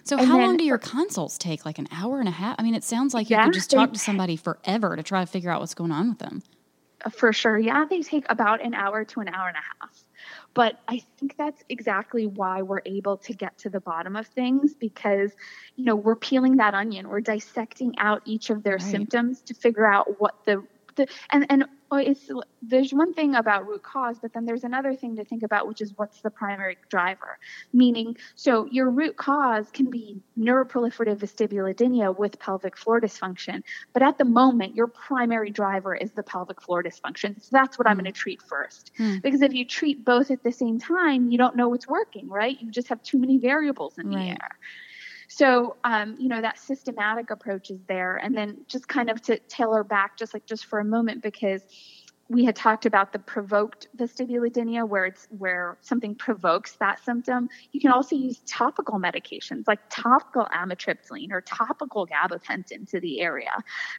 [0.04, 1.66] So, And how then long do your consults take?
[1.66, 2.56] Like an hour and a half?
[2.60, 5.22] I mean, it sounds like you Yeah, could just talk to somebody forever to try
[5.22, 6.44] to figure out what's going on with them.
[7.10, 7.58] For sure.
[7.58, 10.06] Yeah, they take about an hour to an hour and a half.
[10.54, 14.74] But I think that's exactly why we're able to get to the bottom of things
[14.74, 15.32] because,
[15.76, 18.80] you know, we're peeling that onion, we're dissecting out each of their Right.
[18.80, 20.64] symptoms to figure out what the
[20.96, 22.30] the and and oh, it's
[22.62, 25.82] there's one thing about root cause, but then there's another thing to think about, which
[25.82, 27.38] is what's the primary driver.
[27.74, 34.18] Meaning, so your root cause can be neuroproliferative vestibulodynia with pelvic floor dysfunction, but at
[34.18, 37.42] the moment, your primary driver is the pelvic floor dysfunction.
[37.42, 37.92] So that's what mm.
[37.92, 38.92] I'm going to treat first.
[39.00, 39.22] Mm.
[39.22, 42.60] Because if you treat both at the same time, you don't know what's working, right?
[42.60, 44.16] You just have too many variables in right.
[44.16, 44.50] the air.
[45.28, 48.18] So, um, you know, that systematic approach is there.
[48.18, 51.62] And then just kind of to tailor back, just like just for a moment, because
[52.28, 57.50] we had talked about the provoked vestibulodynia where it's where something provokes that symptom.
[57.72, 63.52] You can also use topical medications like topical amitriptyline or topical gabapentin to the area.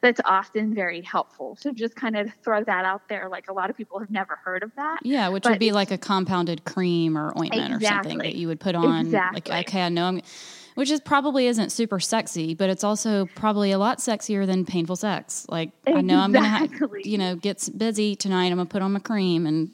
[0.02, 1.56] That's often very helpful.
[1.60, 4.38] So just kind of throw that out there like a lot of people have never
[4.44, 4.98] heard of that.
[5.02, 8.48] Yeah which would be like a compounded cream or ointment exactly, or something that you
[8.48, 9.52] would put on exactly.
[9.52, 10.20] like okay i know i'm
[10.76, 14.94] which is probably isn't super sexy, but it's also probably a lot sexier than painful
[14.94, 15.46] sex.
[15.48, 15.98] Like exactly.
[15.98, 18.46] I know I'm gonna, ha- you know, get busy tonight.
[18.46, 19.70] I'm gonna put on my cream and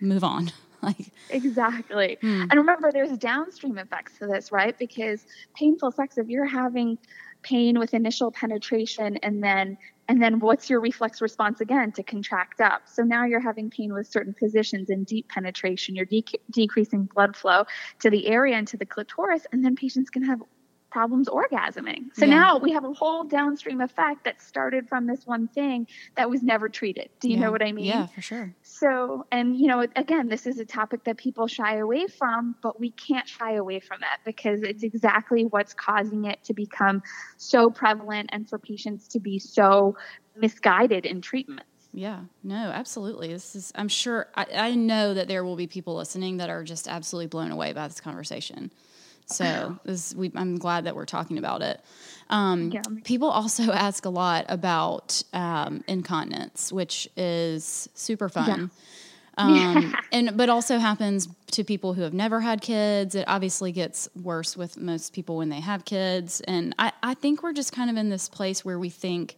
[0.00, 0.52] move on.
[0.86, 2.18] Like exactly.
[2.20, 2.42] Hmm.
[2.42, 4.76] And remember, there's downstream effects to this, right?
[4.78, 6.98] Because painful sex, if you're having
[7.42, 9.76] pain with initial penetration and then
[10.08, 13.92] and then what's your reflex response again to contract up so now you're having pain
[13.92, 17.64] with certain positions and deep penetration you're de- decreasing blood flow
[18.00, 20.42] to the area and to the clitoris and then patients can have
[20.90, 22.14] problems orgasming.
[22.14, 22.34] So yeah.
[22.34, 26.42] now we have a whole downstream effect that started from this one thing that was
[26.42, 27.10] never treated.
[27.20, 27.40] Do you yeah.
[27.40, 27.86] know what I mean?
[27.86, 28.54] Yeah, for sure.
[28.62, 32.80] So, and you know, again, this is a topic that people shy away from, but
[32.80, 37.02] we can't shy away from it because it's exactly what's causing it to become
[37.36, 39.96] so prevalent and for patients to be so
[40.36, 41.66] misguided in treatment.
[41.92, 43.28] Yeah, no, absolutely.
[43.32, 46.62] This is, I'm sure, I, I know that there will be people listening that are
[46.62, 48.70] just absolutely blown away by this conversation.
[49.26, 51.80] So this, we, I'm glad that we're talking about it.
[52.30, 52.82] Um, yeah.
[53.04, 58.48] People also ask a lot about um, incontinence, which is super fun.
[58.48, 58.66] Yeah.
[59.38, 63.14] Um, and but also happens to people who have never had kids.
[63.14, 66.40] It obviously gets worse with most people when they have kids.
[66.42, 69.36] And I, I think we're just kind of in this place where we think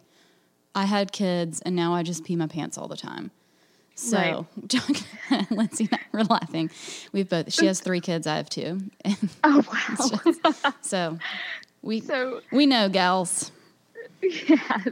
[0.74, 3.32] I had kids and now I just pee my pants all the time.
[3.98, 5.50] So, right.
[5.50, 6.70] Lindsay and I were laughing.
[7.12, 7.52] We've both.
[7.52, 8.28] She has three kids.
[8.28, 8.80] I have two.
[9.44, 10.32] oh wow!
[10.44, 11.18] Just, so
[11.82, 13.50] we so we know gals.
[14.22, 14.90] Yes.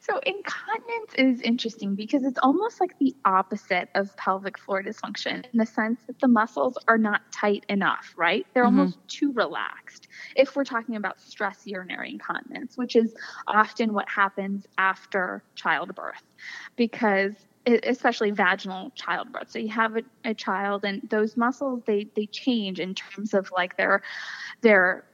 [0.00, 5.58] So incontinence is interesting because it's almost like the opposite of pelvic floor dysfunction in
[5.58, 8.46] the sense that the muscles are not tight enough, right?
[8.54, 8.78] They're mm-hmm.
[8.78, 10.08] almost too relaxed.
[10.36, 13.14] If we're talking about stress urinary incontinence, which is
[13.46, 16.22] often what happens after childbirth,
[16.76, 17.34] because
[17.68, 19.50] especially vaginal childbirth.
[19.50, 23.50] So you have a, a, child, and those muscles they they change in terms of
[23.50, 24.02] like their
[24.60, 25.04] their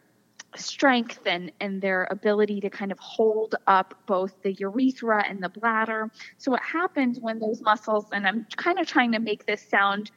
[0.57, 5.49] strength and and their ability to kind of hold up both the urethra and the
[5.49, 6.11] bladder.
[6.39, 10.11] So what happens when those muscles, and I'm kind of trying to make this sound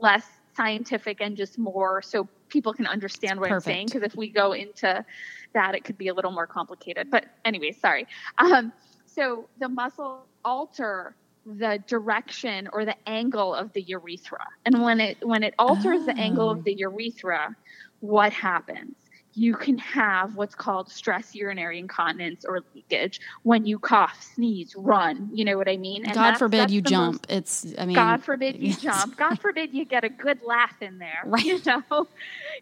[0.00, 3.66] less scientific and just more so people can understand what Perfect.
[3.66, 5.04] I'm saying because if we go into
[5.52, 7.10] that it could be a little more complicated.
[7.10, 8.06] But anyway, sorry.
[8.38, 8.72] Um,
[9.06, 11.14] so the muscles alter
[11.46, 14.44] the direction or the angle of the urethra.
[14.64, 16.06] And when it when it alters oh.
[16.06, 16.62] the angle of ah.
[16.64, 16.90] the oh.
[16.90, 17.56] urethra,
[18.00, 18.96] what happens?
[19.34, 25.28] You can have what's called stress urinary incontinence or leakage when you cough, sneeze, run.
[25.30, 26.06] You know what I mean?
[26.06, 27.28] And God that's, forbid that's you jump.
[27.28, 29.16] Most, it's I mean God forbid you jump.
[29.16, 31.20] God forbid you get a good laugh in there.
[31.24, 31.44] Right.
[31.44, 32.08] You know?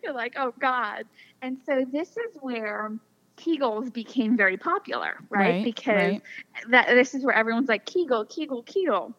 [0.02, 1.04] You're like, oh God.
[1.40, 2.90] And so this is where
[3.36, 5.40] Kegels became very popular, right?
[5.40, 6.22] right because right.
[6.68, 9.14] that this is where everyone's like Kegel, Kegel, Kegel.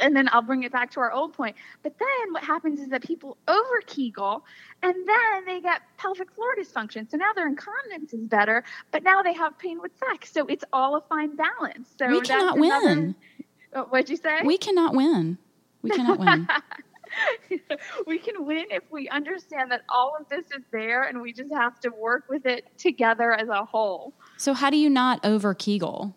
[0.00, 1.56] And then I'll bring it back to our old point.
[1.82, 4.44] But then what happens is that people over Kegel
[4.82, 7.10] and then they get pelvic floor dysfunction.
[7.10, 10.30] So now their incontinence is better, but now they have pain with sex.
[10.30, 11.88] So it's all a fine balance.
[11.98, 13.16] So we cannot win.
[13.74, 14.40] Oh, what'd you say?
[14.44, 15.36] We cannot win.
[15.82, 16.48] We cannot win.
[18.06, 21.52] we can win if we understand that all of this is there and we just
[21.52, 24.14] have to work with it together as a whole.
[24.36, 26.14] So, how do you not over Kegel?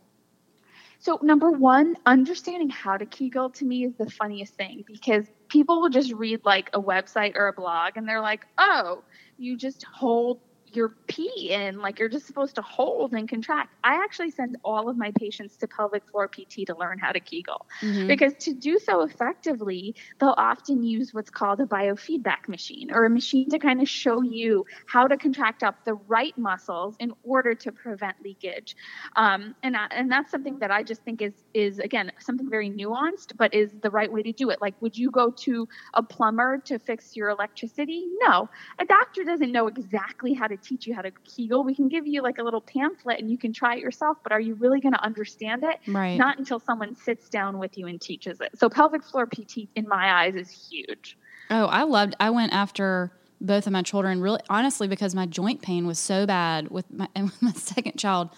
[1.00, 5.82] So, number one, understanding how to Kegel to me is the funniest thing because people
[5.82, 9.04] will just read like a website or a blog and they're like, oh,
[9.38, 10.40] you just hold
[10.76, 13.74] your pee in, like you're just supposed to hold and contract.
[13.84, 17.20] I actually send all of my patients to pelvic floor PT to learn how to
[17.20, 18.08] Kegel mm-hmm.
[18.08, 23.10] because to do so effectively, they'll often use what's called a biofeedback machine or a
[23.10, 27.54] machine to kind of show you how to contract up the right muscles in order
[27.56, 28.76] to prevent leakage.
[29.16, 32.70] Um, and I, and that's something that I just think is is again something very
[32.70, 34.62] nuanced, but is the right way to do it.
[34.62, 38.06] Like, would you go to a plumber to fix your electricity?
[38.22, 41.64] No, a doctor doesn't know exactly how to teach you how to Kegel.
[41.64, 44.32] We can give you like a little pamphlet and you can try it yourself, but
[44.32, 45.80] are you really going to understand it?
[45.88, 46.18] Right.
[46.18, 48.52] Not until someone sits down with you and teaches it.
[48.58, 51.18] So pelvic floor PT, in my eyes, is huge.
[51.50, 52.16] Oh, I loved.
[52.20, 56.28] I went after both of my children really honestly because my joint pain was so
[56.28, 58.30] bad with my and with my second child.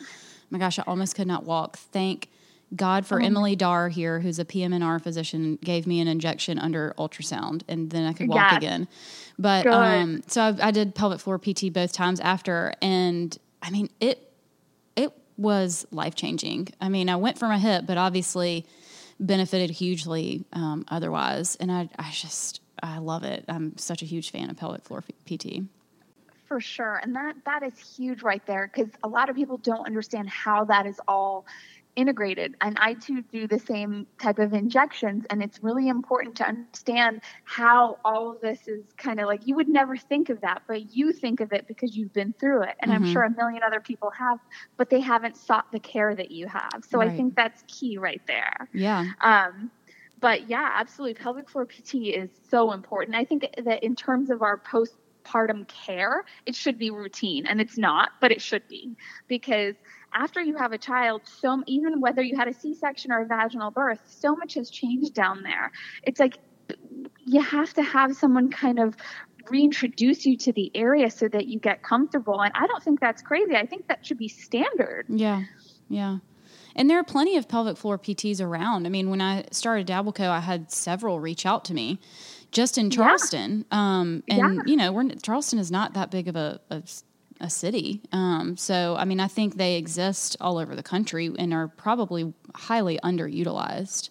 [0.49, 1.77] My gosh, I almost could not walk.
[1.77, 2.29] Thank
[2.75, 3.25] God for Oh.
[3.25, 8.05] Emily Dar here, who's a PM&R physician, gave me an injection under ultrasound, and then
[8.07, 8.57] I could walk Yes.
[8.57, 8.88] again.
[9.38, 13.89] But um, so I, I did pelvic floor PT both times after, and I mean
[13.99, 14.31] it.
[14.95, 16.67] It was life changing.
[16.79, 18.65] I mean, I went for my hip, but obviously
[19.19, 21.55] benefited hugely um, otherwise.
[21.55, 23.45] And I, I just, I love it.
[23.47, 25.63] I'm such a huge fan of pelvic floor PT.
[26.47, 26.99] For sure.
[27.01, 30.65] And that that is huge right there because a lot of people don't understand how
[30.65, 31.45] that is all
[31.95, 32.56] integrated.
[32.62, 37.21] And I too do the same type of injections and it's really important to understand
[37.43, 40.93] how all of this is kind of like you would never think of that, but
[40.95, 42.75] you think of it because you've been through it.
[42.82, 43.08] And I'm Mhm.
[43.08, 44.39] sure a million other people have,
[44.77, 46.84] but they haven't sought the care that you have.
[46.88, 47.08] So Right.
[47.12, 48.69] I think that's key right there.
[48.73, 49.06] Yeah.
[49.21, 49.71] Um,
[50.19, 51.15] but yeah, absolutely.
[51.15, 53.15] Pelvic floor PT is so important.
[53.15, 57.77] I think that in terms of our postpartum care, it should be routine, and it's
[57.77, 58.95] not, but it should be
[59.27, 59.75] because
[60.13, 63.71] after you have a child, so even whether you had a C-section or a vaginal
[63.71, 65.71] birth, so much has changed down there.
[66.04, 66.38] It's like
[67.26, 68.95] you have to have someone kind of
[69.49, 73.21] reintroduce you to the area so that you get comfortable and i don't think that's
[73.21, 75.43] crazy i think that should be standard Yeah.
[75.89, 76.19] Yeah.
[76.78, 78.88] And there are plenty of pelvic floor PTs around.
[78.88, 81.99] I mean, when I started Dabbleco, I had several reach out to me
[82.52, 83.65] just in Charleston.
[83.69, 84.62] Um, and, Yeah.
[84.65, 86.82] you know, we're, Charleston is not that big of a, a,
[87.43, 88.01] a city.
[88.12, 92.34] Um, so, I mean, I think they exist all over the country and are probably
[92.56, 94.10] highly underutilized.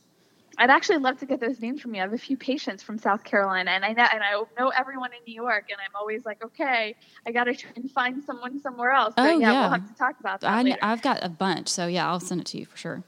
[0.58, 2.00] I'd actually love to get those names from you.
[2.00, 5.10] I have a few patients from South Carolina, and I know and I know everyone
[5.12, 6.94] in New York, and I'm always like, okay,
[7.26, 9.14] I got to try and find someone somewhere else.
[9.16, 9.60] But Oh, yeah, yeah.
[9.62, 10.76] we'll have to talk about that I.
[10.82, 13.02] I've got a bunch, so yeah, I'll send it to you for sure.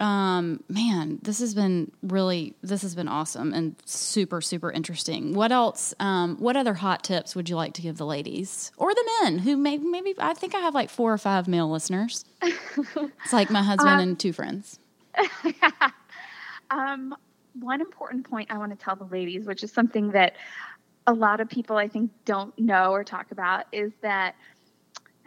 [0.00, 5.34] Um, man, this has been really, this has been awesome and super, super interesting.
[5.34, 5.92] What else?
[5.98, 9.38] Um, what other hot tips would you like to give the ladies or the men
[9.38, 12.24] who maybe, maybe I think I have like four or five male listeners.
[12.42, 14.78] it's like my husband Um, and two friends.
[16.70, 17.16] um,
[17.54, 20.34] one important point I want to tell the ladies, which is something that
[21.06, 24.36] a lot of people I think don't know or talk about, is that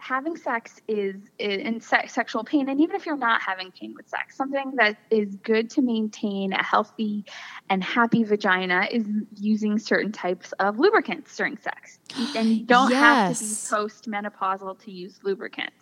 [0.02, 4.08] having sex is in se- sexual pain, and even if you're not having pain with
[4.08, 7.24] sex, something that is good to maintain a healthy
[7.70, 12.00] and happy vagina is using certain types of lubricants during sex.
[12.34, 13.70] And you don't have to be Yes.
[13.70, 15.81] postmenopausal to use lubricants.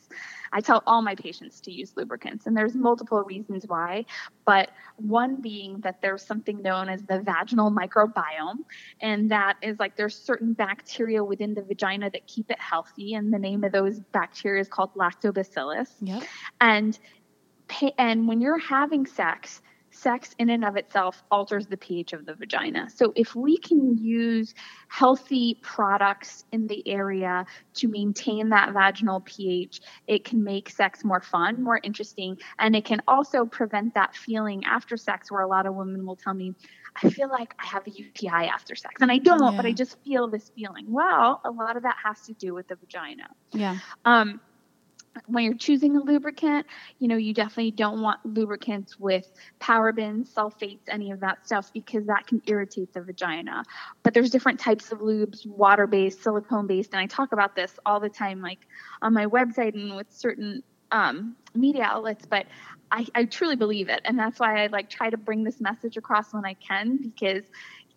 [0.53, 4.05] I tell all my patients to use lubricants, and there's multiple reasons why,
[4.45, 8.65] but one being that there's something known as the vaginal microbiome,
[9.01, 13.33] and that is like there's certain bacteria within the vagina that keep it healthy, and
[13.33, 15.89] the name of those bacteria is called lactobacillus.
[16.01, 16.23] Yep.
[16.61, 16.99] And
[17.99, 19.63] and when you're having sex,
[20.01, 22.89] sex in and of itself alters the pH of the vagina.
[22.91, 24.55] So if we can use
[24.89, 31.21] healthy products in the area to maintain that vaginal pH, it can make sex more
[31.21, 35.67] fun, more interesting, and it can also prevent that feeling after sex where a lot
[35.67, 36.55] of women will tell me
[37.03, 38.97] I feel like I have a UTI after sex.
[39.01, 40.87] And I don't, but I just feel this feeling.
[40.89, 43.29] Well, a lot of that has to do with the vagina.
[43.53, 43.79] Yeah.
[44.05, 44.41] Um,
[45.27, 46.67] when you're choosing a lubricant,
[46.99, 52.07] you know, you definitely don't want lubricants with parabens, sulfates, any of that stuff because
[52.07, 53.65] that can irritate the vagina.
[54.03, 57.79] But there's different types of lubes, water based, silicone based, and I talk about this
[57.85, 58.67] all the time, like
[59.03, 62.27] on my website and with certain um, media outlets.
[62.27, 62.47] But
[62.93, 65.97] I, I truly believe it, and that's why I like try to bring this message
[65.97, 67.45] across when I can because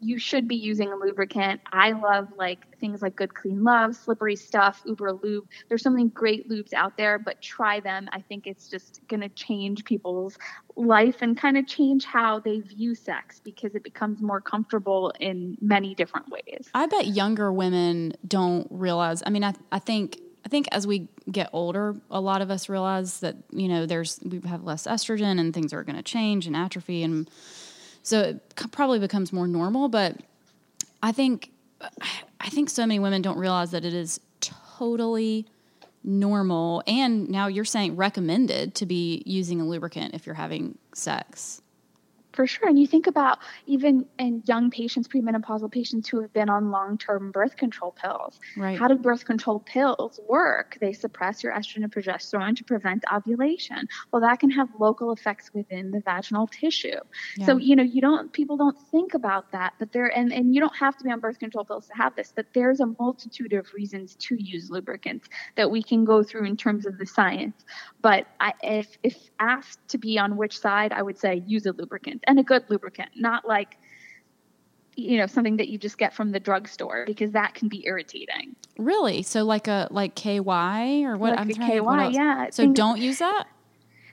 [0.03, 1.61] you should be using a lubricant.
[1.71, 5.47] I love like things like Good Clean Love, Slippery Stuff, Uber Lube.
[5.69, 8.09] There's so many great lubes out there, but try them.
[8.11, 10.37] I think it's just going to change people's
[10.75, 15.57] life and kind of change how they view sex because it becomes more comfortable in
[15.61, 16.69] many different ways.
[16.73, 19.23] I bet younger women don't realize.
[19.25, 22.67] I mean, I, I think I think as we get older, a lot of us
[22.67, 26.47] realize that you know there's we have less estrogen and things are going to change
[26.47, 27.29] and atrophy, and
[28.03, 29.89] so it probably becomes more normal.
[29.89, 30.17] But
[31.01, 31.49] I think
[32.39, 35.47] I think so many women don't realize that it is totally
[36.03, 41.62] normal, and now you're saying recommended to be using a lubricant if you're having sex.
[42.33, 42.67] For sure.
[42.67, 46.97] And you think about even in young patients, premenopausal patients who have been on long
[46.97, 48.39] term birth control pills.
[48.57, 48.77] Right.
[48.77, 50.77] How do birth control pills work?
[50.81, 53.87] They suppress your estrogen and progesterone to prevent ovulation.
[54.11, 56.99] Well, that can have local effects within the vaginal tissue.
[57.37, 57.45] Yeah.
[57.45, 60.59] So, you know, you don't, people don't think about that, but there, and, and you
[60.59, 63.53] don't have to be on birth control pills to have this, but there's a multitude
[63.53, 67.63] of reasons to use lubricants that we can go through in terms of the science.
[68.01, 71.73] But I, if, if asked to be on which side, I would say use a
[71.73, 73.77] lubricant and a good lubricant, not like
[74.95, 78.55] you know something that you just get from the drugstore because that can be irritating.
[78.77, 79.23] Really?
[79.23, 81.31] So like a like KY or what?
[81.31, 82.47] Like I'm a trying to KY, yeah.
[82.51, 83.45] So don't use that.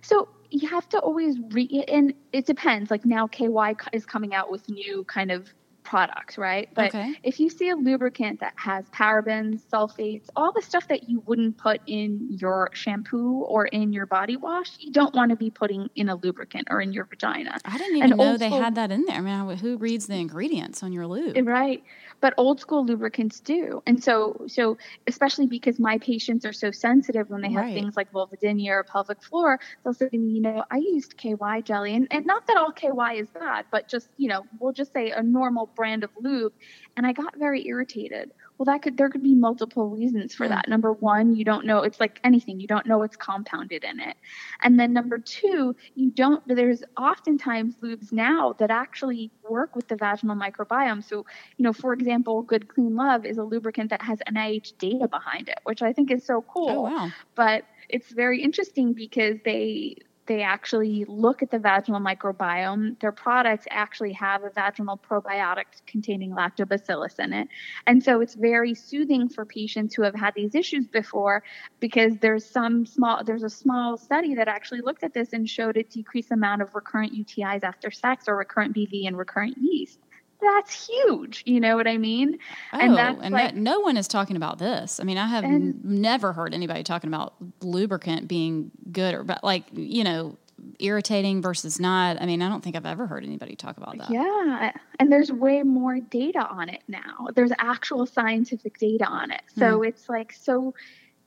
[0.02, 2.90] So you have to always read, and it depends.
[2.90, 5.52] Like now, KY is coming out with new kind of
[5.90, 6.68] products, right?
[6.74, 7.16] But Okay.
[7.24, 11.58] if you see a lubricant that has parabens, sulfates, all the stuff that you wouldn't
[11.58, 15.88] put in your shampoo or in your body wash, you don't want to be putting
[15.96, 17.60] in a lubricant or in your vagina.
[17.64, 19.16] I didn't even And know old they had that in there.
[19.16, 21.44] I mean, who reads the ingredients on your lube?
[21.44, 21.84] Right.
[22.20, 23.82] But old school lubricants do.
[23.86, 27.74] And so so especially because my patients are so sensitive when they have Right.
[27.74, 31.62] things like vulvodynia or pelvic floor, they'll say to me, you know, I used KY
[31.64, 34.92] jelly and, and not that all KY is bad, but just, you know, we'll just
[34.92, 36.52] say a normal brand of lube
[36.96, 38.32] and I got very irritated.
[38.60, 40.50] Well that could there could be multiple reasons for Hmm.
[40.50, 40.68] that.
[40.68, 44.18] Number one, you don't know it's like anything, you don't know what's compounded in it.
[44.62, 49.96] And then number two, you don't there's oftentimes lubes now that actually work with the
[49.96, 51.02] vaginal microbiome.
[51.02, 51.24] So
[51.56, 55.48] you know, for example, Good Clean Love is a lubricant that has NIH data behind
[55.48, 56.68] it, which I think is so cool.
[56.68, 57.12] Oh wow.
[57.34, 59.96] But it's very interesting because they
[60.30, 62.96] they actually look at the vaginal microbiome.
[63.00, 67.48] Their products actually have a vaginal probiotic containing lactobacillus in it.
[67.88, 71.42] And so it's very soothing for patients who have had these issues before
[71.80, 75.76] because there's some small there's a small study that actually looked at this and showed
[75.76, 79.98] a decreased amount of recurrent UTIs after sex or recurrent BV and recurrent yeast.
[80.40, 81.42] That's huge.
[81.46, 82.38] You know what I mean?
[82.72, 85.00] Oh, And that's and like- that, no one is talking about this.
[85.00, 89.24] I mean, I have And- n- never heard anybody talking about lubricant being good or
[89.24, 90.36] bad, like you know,
[90.78, 92.20] irritating versus not.
[92.20, 94.10] I mean, I don't think I've ever heard anybody talk about that.
[94.10, 97.28] Yeah, and there's way more data on it now.
[97.34, 99.42] There's actual scientific data on it.
[99.56, 99.84] So hmm.
[99.84, 100.74] it's like so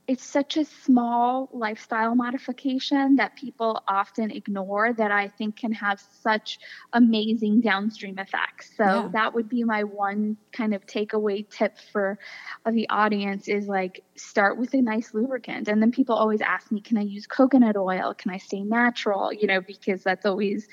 [0.08, 6.00] it's such a small lifestyle modification that people often ignore that I think can have
[6.22, 6.60] such
[6.92, 8.72] amazing downstream effects.
[8.76, 9.10] So Yeah.
[9.14, 12.18] that would be my one kind of takeaway tip for
[12.66, 15.70] uh, the audience is like start with a nice lubricant.
[15.70, 18.14] And then people always ask me, can I use coconut oil?
[18.14, 19.32] Can I stay natural?
[19.32, 20.68] You know, because that's always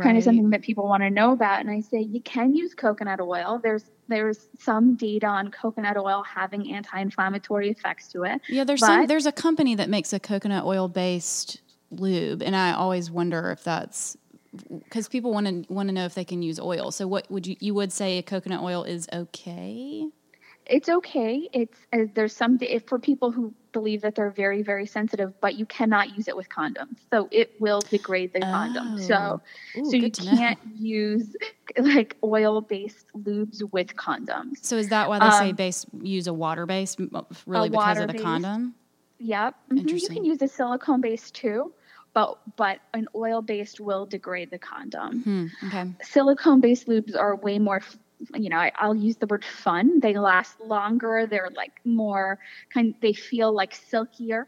[0.00, 2.74] kind of something that people want to know about and i say you can use
[2.74, 8.64] coconut oil there's there's some data on coconut oil having anti-inflammatory effects to it Yeah,
[8.64, 13.10] there's some, there's a company that makes a coconut oil based lube, and I always
[13.10, 14.16] wonder if that's
[14.70, 16.90] because people want to want to know if they can use oil.
[16.90, 20.08] So, what would you you would say a coconut oil is okay?
[20.68, 24.86] It's okay it's uh, there's some if for people who believe that they're very very
[24.86, 29.40] sensitive but you cannot use it with condoms so it will degrade the condom so
[29.76, 30.36] Ooh, so you to know.
[30.36, 31.36] can't use
[31.78, 36.26] like oil based lubes with condoms So, is that why they say Um, base use
[36.26, 36.96] a water base
[37.46, 38.74] really because of the condom?
[39.18, 39.54] Yep.
[39.70, 40.00] Mhm.
[40.00, 41.72] You can use a silicone based too,
[42.12, 45.22] but but an oil based will degrade the condom.
[45.22, 45.92] Hmm, okay.
[46.02, 47.80] Silicone based lubes are way more.
[48.34, 50.00] You know, I, I'll use the word fun.
[50.00, 51.26] They last longer.
[51.28, 52.38] They're like more
[52.72, 52.94] kind.
[53.02, 54.46] They feel like silkier.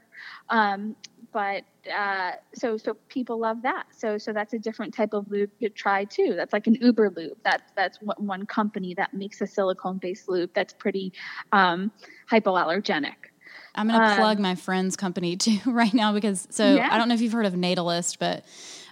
[0.48, 0.96] Um,
[1.32, 1.64] but
[1.94, 3.84] uh, so so people love that.
[3.96, 6.34] So so that's a different type of lube to try too.
[6.34, 7.38] That's like an Uber lube.
[7.44, 11.12] That's that's one company that makes a silicone based lube that's pretty
[11.52, 11.92] um,
[12.30, 13.14] hypoallergenic.
[13.74, 16.88] I'm going to Um, plug my friend's company too right now because so Yeah.
[16.90, 18.44] I don't know if you've heard of Natalist, but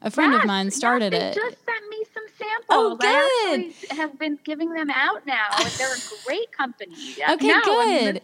[0.03, 1.35] a friend of Yes, mine yes, started they it.
[1.35, 1.96] just sent me
[2.39, 2.67] samples.
[2.69, 3.67] Oh, I good.
[3.67, 6.95] actually have been giving them out now, and they're a great company.
[7.31, 8.23] Okay, good.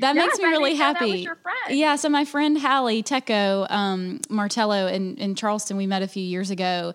[0.00, 1.76] That yes, makes me really didn't know that was happy.
[1.76, 6.22] Yeah, so my friend Halle Tecco um, Martello in, in Charleston, we met a few
[6.22, 6.94] years ago,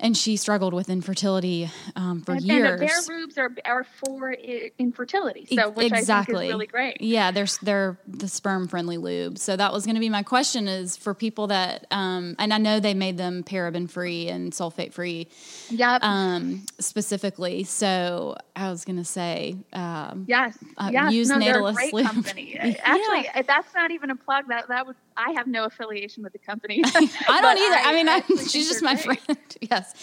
[0.00, 2.80] and she struggled with infertility um, for and, years.
[2.80, 4.32] and their lubes are are for
[4.78, 6.34] infertility, so which I exactly.
[6.34, 7.00] think is really great.
[7.00, 9.38] Yeah, they're they're the sperm friendly lube.
[9.38, 12.58] So that was going to be my question: is for people that, um, and I
[12.58, 15.28] know they made them paraben free and sulfate free
[15.70, 16.02] Yep.
[16.02, 17.64] um, specifically.
[17.64, 20.58] So I was going to say, um, Yes.
[20.76, 21.12] uh, yes.
[21.12, 22.06] use no, they're a great lube.
[22.06, 22.56] company.
[22.82, 24.48] Actually, uh, that's not even a plug.
[24.48, 26.82] That that would I have no affiliation with the company.
[26.86, 27.88] I don't either.
[27.88, 29.20] I, mean, I, she's just my great.
[29.20, 29.38] friend.
[29.60, 29.94] yes.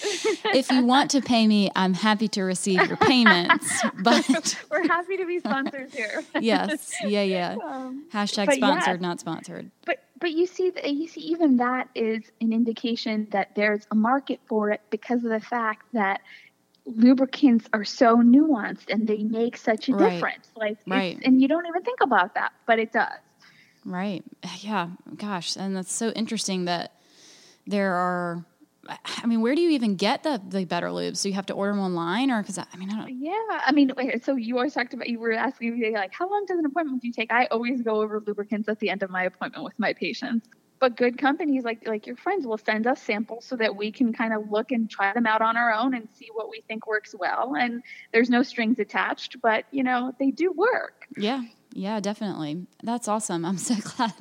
[0.54, 3.82] If you want to pay me, I'm happy to receive your payments.
[4.02, 6.24] But We're happy to be sponsors here.
[6.40, 7.56] yes, yeah, yeah.
[7.64, 9.72] Um, Hashtag sponsored, not sponsored.
[9.86, 13.96] but but you see, that you see, even that is an indication that there's a
[13.96, 16.22] market for it because of the fact that
[16.86, 20.14] lubricants are so nuanced and they make such a Right.
[20.14, 20.48] difference.
[20.56, 21.20] Like, Right.
[21.24, 23.12] and you don't even think about that, but it does.
[23.88, 24.24] Right.
[24.60, 24.90] Yeah.
[25.16, 25.56] Gosh.
[25.56, 26.94] And that's so interesting that
[27.66, 28.46] there are.
[28.90, 31.18] I mean, where do you even get the the better lubes?
[31.18, 33.22] So you have to order them online, or because I mean, I don't.
[33.22, 33.92] Yeah, I mean,
[34.24, 37.02] so you always talked about you were asking me like, how long does an appointment
[37.02, 37.32] do you take?
[37.32, 40.48] I always go over lubricants at the end of my appointment with my patients.
[40.80, 44.14] But good companies like like your friends will send us samples so that we can
[44.14, 46.88] kind of look and try them out on our own and see what we think
[46.88, 47.56] works well.
[47.60, 47.84] And
[48.14, 51.08] there's no strings attached, but you know they do work.
[51.18, 51.44] Yeah.
[51.78, 52.00] Yeah.
[52.00, 52.66] Definitely.
[52.84, 53.46] That's awesome.
[53.46, 54.14] I'm so glad.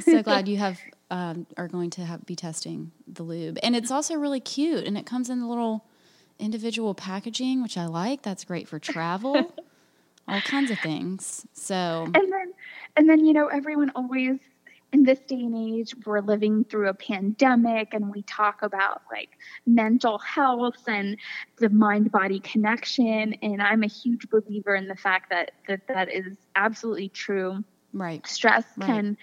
[0.00, 0.80] so glad you have
[1.10, 4.96] um, are going to have be testing the lube, and it's also really cute, and
[4.96, 5.84] it comes in the little
[6.38, 8.22] individual packaging, which I like.
[8.22, 9.54] That's great for travel.
[10.28, 11.46] all kinds of things.
[11.52, 12.52] So And then
[12.96, 14.38] and then you know everyone always
[14.92, 19.30] in this day and age we're living through a pandemic and we talk about like
[19.66, 21.16] mental health and
[21.58, 23.34] the mind body connection.
[23.42, 27.64] And I'm a huge believer in the fact that that that is absolutely true.
[27.94, 28.26] Right.
[28.26, 28.86] stress Right.
[28.86, 29.16] can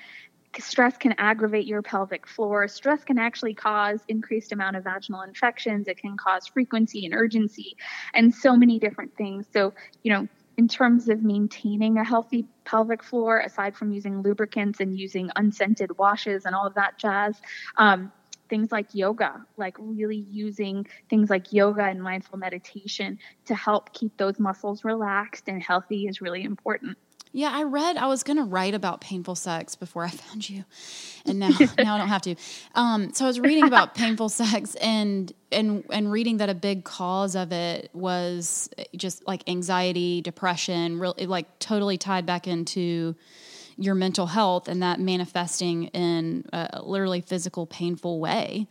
[0.58, 2.68] stress can aggravate your pelvic floor.
[2.68, 5.88] Stress can actually cause increased amount of vaginal infections.
[5.88, 7.78] It can cause frequency and urgency
[8.16, 9.46] and so many different things.
[9.54, 10.28] So you know
[10.60, 15.98] in terms of maintaining a healthy pelvic floor aside from using lubricants and using unscented
[15.98, 17.40] washes and all of that jazz
[17.78, 18.12] um,
[18.50, 24.18] things like yoga like really using things like yoga and mindful meditation to help keep
[24.18, 26.98] those muscles relaxed and healthy is really important
[27.32, 27.98] Yeah, I read.
[27.98, 30.64] I was going to write about painful sex before I found you,
[31.26, 32.36] and now now I don't have to.
[32.76, 36.84] Um, so I was reading about painful sex and and and reading that a big
[36.84, 43.16] cause of it was just like anxiety, depression, really like totally tied back into
[43.78, 48.68] your mental health and that manifesting in a literally physical, painful way.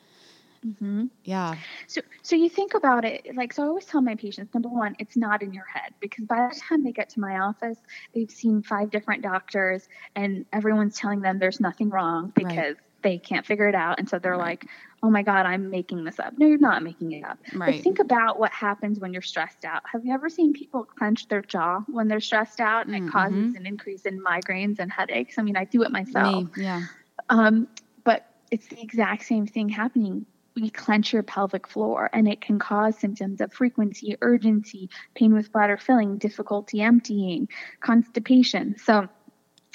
[1.25, 1.57] Yeah,
[1.87, 4.97] So, so you think about it, like, so I always tell my patients, number one,
[4.99, 7.79] it's not in your head because by the time they get to my office,
[8.15, 12.49] they've seen five different doctors and everyone's telling them there's nothing wrong Right.
[12.49, 13.99] because they can't figure it out.
[14.01, 14.67] And so they're like,
[15.03, 16.35] oh my God, I'm making this up.
[16.37, 17.39] No, you're not making it up.
[17.55, 17.77] Right.
[17.77, 19.83] But think about what happens when you're stressed out.
[19.93, 23.13] Have you ever seen people clench their jaw when they're stressed out and Mm, it
[23.13, 25.39] causes an increase in migraines and headaches?
[25.39, 26.45] I mean, I do it myself.
[26.57, 26.83] me, yeah,
[27.29, 27.69] Um,
[28.05, 30.27] but it's the exact same thing happening.
[30.61, 35.53] We clench your pelvic floor, and it can cause symptoms of frequency, urgency, pain with
[35.53, 37.49] bladder filling, difficulty emptying,
[37.81, 38.77] constipation.
[38.79, 39.09] So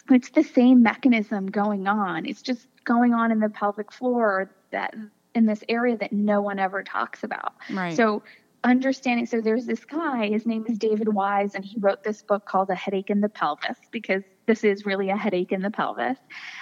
[0.10, 2.26] it's the same mechanism going on.
[2.26, 4.96] It's just going on in the pelvic floor that
[5.34, 7.54] in this area that no one ever talks about.
[7.72, 7.96] right.
[7.96, 8.24] So
[8.64, 12.46] understanding so there's this guy his name is david wise and he wrote this book
[12.46, 16.18] called a headache in the pelvis because this is really a headache in the pelvis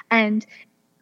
[0.10, 0.46] and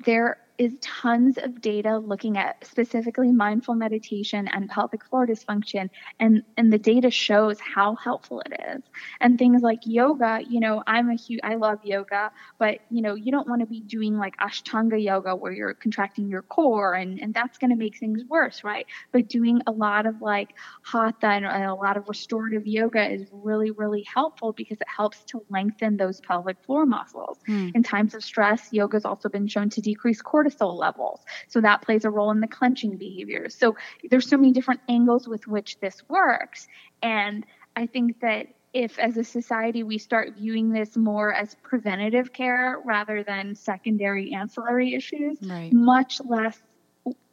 [0.06, 5.90] there is tons of data looking at specifically mindful meditation and pelvic floor dysfunction
[6.20, 8.84] and and the data shows how helpful it is.
[9.22, 13.16] And things like yoga you know i'm a huge i love yoga but you know
[13.16, 17.20] you don't want to be doing like ashtanga yoga where you're contracting your core and
[17.20, 18.86] and that's going to make things worse right?
[19.14, 20.50] But doing a lot of like
[20.84, 25.24] hatha and, and a lot of restorative yoga is really really helpful because it helps
[25.26, 27.38] to lengthen those pelvic floor muscles.
[27.46, 27.70] Hmm.
[27.74, 31.82] in times of stress yoga has also been shown to decrease cortisol levels so that
[31.82, 33.76] plays a role in the clenching behaviors so
[34.10, 36.68] there's so many different angles with which this works
[37.02, 37.46] and
[37.76, 42.80] i think that if as a society we start viewing this more as preventative care
[42.86, 45.74] rather than secondary ancillary issues right.
[45.74, 46.60] much less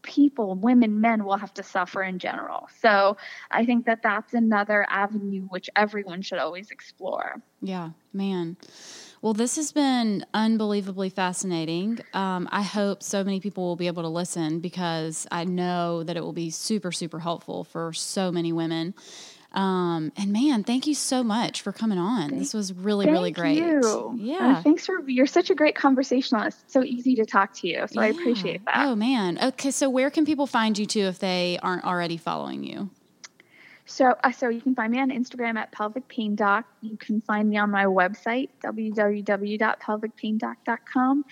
[0.07, 2.69] people, women, men will have to suffer in general.
[2.81, 3.17] So
[3.51, 7.43] I think that that's another avenue which everyone should always explore.
[7.61, 8.57] Yeah, man.
[9.27, 11.99] Well, this has been unbelievably fascinating.
[12.15, 16.17] Um, I hope so many people will be able to listen because I know that
[16.17, 18.95] it will be super, super helpful for so many women.
[19.51, 22.39] Um, and man, thank you so much for coming on.
[22.39, 23.57] this was really, really great.
[23.57, 24.15] You.
[24.17, 24.59] Yeah.
[24.59, 26.71] Uh, thanks for you're such a great conversationalist.
[26.71, 27.85] So easy to talk to you.
[27.91, 28.77] So I appreciate that.
[28.77, 29.41] Oh man.
[29.43, 32.91] Okay, so where can people find you too if they aren't already following you?
[33.89, 36.65] So, uh, so you can find me on Instagram at pelvic pain doc.
[36.83, 41.25] You can find me on my website www.pelvicpaindoc.com,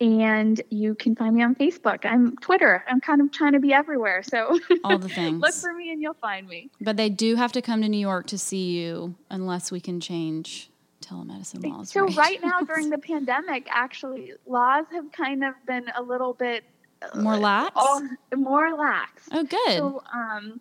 [0.00, 2.04] and you can find me on Facebook.
[2.04, 2.84] I'm Twitter.
[2.88, 4.22] I'm kind of trying to be everywhere.
[4.22, 5.40] So All the things.
[5.40, 6.70] look for me and you'll find me.
[6.80, 10.00] But they do have to come to New York to see you unless we can
[10.00, 10.70] change
[11.02, 11.90] telemedicine laws.
[11.90, 16.64] So right now during the pandemic, actually, laws have kind of been a little bit
[17.02, 17.72] uh, More lax?
[17.76, 18.02] all-
[18.36, 19.28] more lax.
[19.32, 19.76] Oh, good.
[19.76, 20.60] So, um,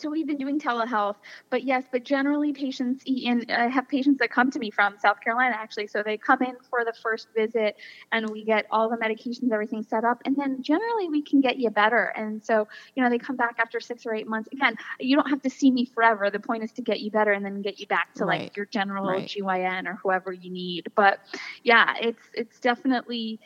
[0.00, 1.16] so we've been doing telehealth,
[1.50, 4.96] but yes, but generally patients in I uh, have patients that come to me from
[4.98, 5.86] South Carolina actually.
[5.86, 7.76] So they come in for the first visit
[8.12, 11.58] and we get all the medications, everything set up, and then generally we can get
[11.58, 12.04] you better.
[12.16, 14.48] And so, you know, they come back after six or eight months.
[14.52, 16.30] Again, you don't have to see me forever.
[16.30, 18.42] The point is to get you better and then get you back to right.
[18.42, 19.26] like your general right.
[19.26, 20.88] GYN or whoever you need.
[20.94, 21.20] But
[21.62, 23.40] yeah, it's it's definitely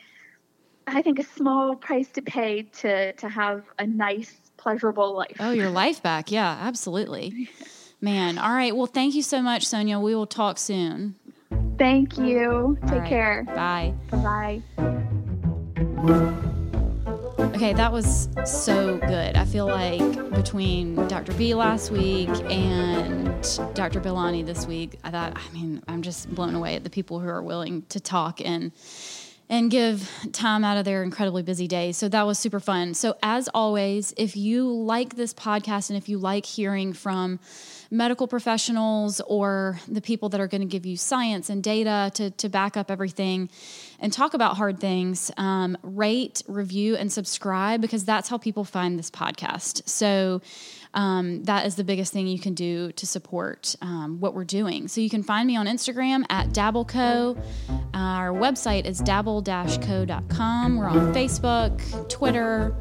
[0.87, 5.37] I think a small price to pay to to have a nice pleasurable life.
[5.39, 6.31] Oh, your life back.
[6.31, 7.49] Yeah, absolutely.
[8.01, 8.39] Man.
[8.39, 8.75] All right.
[8.75, 9.99] Well, thank you so much, Sonia.
[9.99, 11.15] We will talk soon.
[11.77, 12.75] Thank you.
[12.87, 13.09] Take right.
[13.09, 13.43] care.
[13.43, 13.93] Bye.
[14.09, 14.63] Bye.
[17.55, 19.35] Okay, that was so good.
[19.37, 21.33] I feel like between Dr.
[21.33, 23.27] B last week and
[23.75, 24.01] Dr.
[24.01, 27.27] Bahlani this week, I thought, I mean, I'm just blown away at the people who
[27.27, 28.71] are willing to talk and
[29.49, 31.97] and give time out of their incredibly busy days.
[31.97, 32.93] So that was super fun.
[32.93, 37.39] So, as always, if you like this podcast and if you like hearing from
[37.91, 42.31] medical professionals or the people that are going to give you science and data to,
[42.31, 43.49] to back up everything
[43.99, 48.97] and talk about hard things, um, rate, review, and subscribe because that's how people find
[48.97, 49.87] this podcast.
[49.87, 50.41] So,
[50.95, 54.87] um, that is the biggest thing you can do to support um, what we're doing.
[54.87, 57.39] So you can find me on Instagram at DabbleCo.
[57.93, 60.77] Our website is dabble-co.com.
[60.77, 62.73] We're on Facebook, Twitter,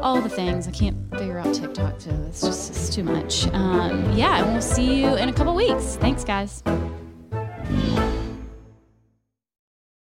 [0.00, 0.66] all the things.
[0.66, 3.46] I can't figure out TikTok so It's just it's too much.
[3.48, 5.96] Um, yeah, and we'll see you in a couple weeks.
[5.96, 6.62] Thanks, guys.